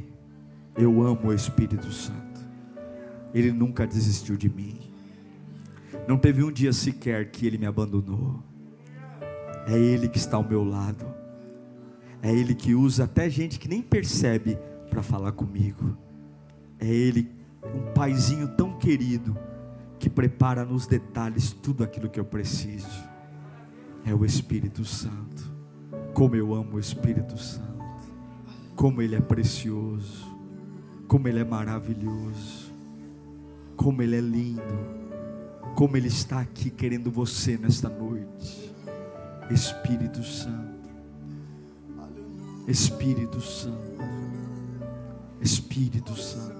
[0.75, 2.39] Eu amo o Espírito Santo,
[3.33, 4.79] Ele nunca desistiu de mim.
[6.07, 8.41] Não teve um dia sequer que Ele me abandonou.
[9.67, 11.05] É Ele que está ao meu lado.
[12.21, 14.57] É Ele que usa até gente que nem percebe
[14.89, 15.97] para falar comigo.
[16.79, 17.29] É Ele,
[17.75, 19.37] um paizinho tão querido,
[19.99, 23.03] que prepara nos detalhes tudo aquilo que eu preciso.
[24.05, 25.51] É o Espírito Santo.
[26.13, 27.78] Como eu amo o Espírito Santo.
[28.79, 30.25] Como Ele é precioso.
[31.05, 32.71] Como Ele é maravilhoso.
[33.75, 34.61] Como Ele é lindo.
[35.75, 38.73] Como Ele está aqui querendo você nesta noite.
[39.51, 40.89] Espírito Santo.
[42.69, 43.99] Espírito Santo.
[45.41, 46.55] Espírito Santo.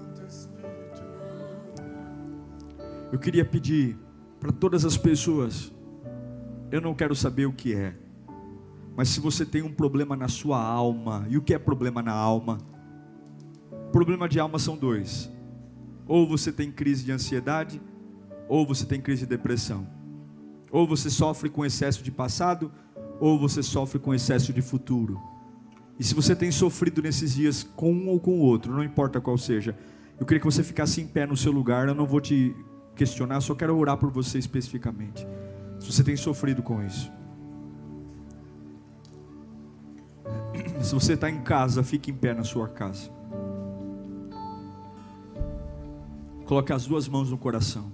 [3.10, 3.96] Eu queria pedir
[4.38, 5.72] para todas as pessoas,
[6.70, 7.94] eu não quero saber o que é,
[8.96, 12.12] mas se você tem um problema na sua alma, e o que é problema na
[12.12, 12.58] alma?
[13.92, 15.30] Problema de alma são dois:
[16.06, 17.80] ou você tem crise de ansiedade,
[18.48, 19.86] ou você tem crise de depressão.
[20.70, 22.70] Ou você sofre com excesso de passado,
[23.18, 25.20] ou você sofre com excesso de futuro.
[25.98, 29.20] E se você tem sofrido nesses dias com um ou com o outro, não importa
[29.20, 29.76] qual seja,
[30.18, 32.54] eu queria que você ficasse em pé no seu lugar, eu não vou te
[32.96, 35.26] questionar, só quero orar por você especificamente.
[35.78, 37.10] Se você tem sofrido com isso.
[40.82, 43.10] Se você está em casa, fique em pé na sua casa.
[46.46, 47.92] Coloque as duas mãos no coração.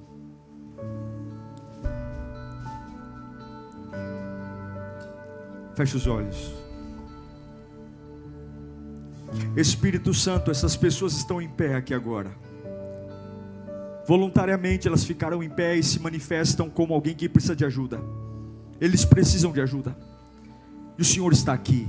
[5.74, 6.54] Feche os olhos.
[9.56, 12.30] Espírito Santo, essas pessoas estão em pé aqui agora.
[14.06, 18.00] Voluntariamente elas ficaram em pé e se manifestam como alguém que precisa de ajuda.
[18.80, 19.96] Eles precisam de ajuda.
[20.96, 21.86] E o Senhor está aqui.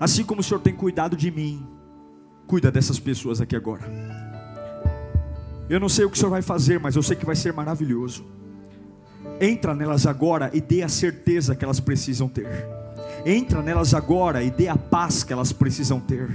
[0.00, 1.66] Assim como o Senhor tem cuidado de mim,
[2.46, 3.82] cuida dessas pessoas aqui agora.
[5.68, 7.52] Eu não sei o que o Senhor vai fazer, mas eu sei que vai ser
[7.52, 8.24] maravilhoso.
[9.40, 12.48] Entra nelas agora e dê a certeza que elas precisam ter.
[13.26, 16.30] Entra nelas agora e dê a paz que elas precisam ter.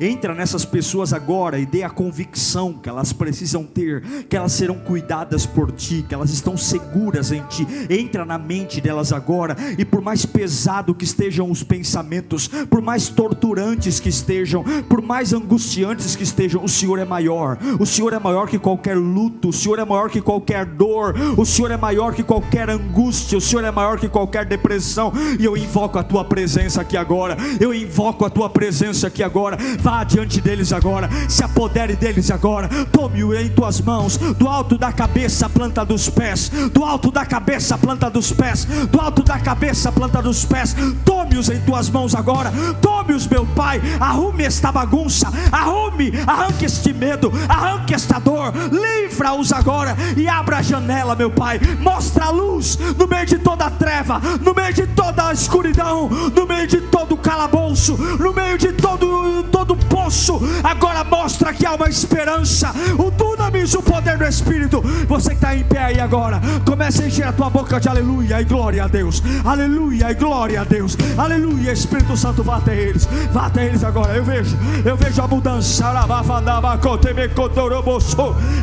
[0.00, 4.76] Entra nessas pessoas agora e dê a convicção que elas precisam ter, que elas serão
[4.76, 7.66] cuidadas por ti, que elas estão seguras em ti.
[7.90, 13.08] Entra na mente delas agora e por mais pesado que estejam os pensamentos, por mais
[13.08, 17.58] torturantes que estejam, por mais angustiantes que estejam, o Senhor é maior.
[17.80, 21.44] O Senhor é maior que qualquer luto, o Senhor é maior que qualquer dor, o
[21.44, 25.12] Senhor é maior que qualquer angústia, o Senhor é maior que qualquer depressão.
[25.38, 27.36] E eu invoco a tua presença aqui agora.
[27.60, 32.68] Eu invoco a tua presença aqui agora vá diante deles agora, se apodere deles agora,
[32.92, 37.76] tome-o em tuas mãos, do alto da cabeça, planta dos pés, do alto da cabeça,
[37.76, 42.52] planta dos pés, do alto da cabeça, planta dos pés, tome-os em tuas mãos agora,
[42.80, 49.96] tome-os, meu Pai, arrume esta bagunça, arrume, arranque este medo, arranque esta dor, livra-os agora
[50.16, 54.20] e abra a janela, meu Pai, mostra a luz no meio de toda a treva,
[54.40, 58.72] no meio de toda a escuridão, no meio de todo o calabouço, no meio de
[58.72, 62.72] todo, todo poço, agora mostra que há uma esperança.
[62.96, 64.80] O dunamis, o poder do Espírito.
[65.08, 68.40] Você que está em pé aí agora, comece a encher a tua boca de aleluia
[68.40, 69.22] e glória a Deus.
[69.44, 70.96] Aleluia e glória a Deus.
[71.16, 73.08] Aleluia, Espírito Santo, vá até eles.
[73.32, 74.14] Vá até eles agora.
[74.14, 75.84] Eu vejo, eu vejo a mudança.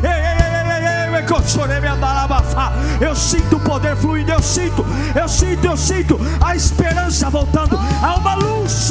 [0.02, 0.45] Ei, ei, ei.
[3.00, 7.78] Eu sinto o poder fluindo, eu sinto, eu sinto, eu sinto a esperança voltando.
[8.02, 8.90] Há uma luz,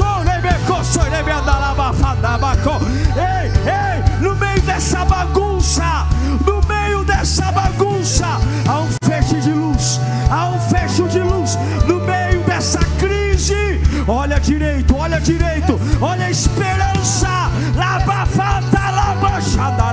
[3.16, 6.08] ei, ei, no meio dessa bagunça,
[6.46, 8.26] no meio dessa bagunça,
[8.68, 10.00] há um fecho de luz,
[10.30, 13.82] há um fecho de luz no meio dessa crise.
[14.08, 17.52] Olha direito, olha direito, olha a esperança.
[17.76, 19.92] Lava, fata, lava, xanda,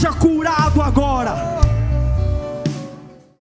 [0.00, 1.49] seja curado agora.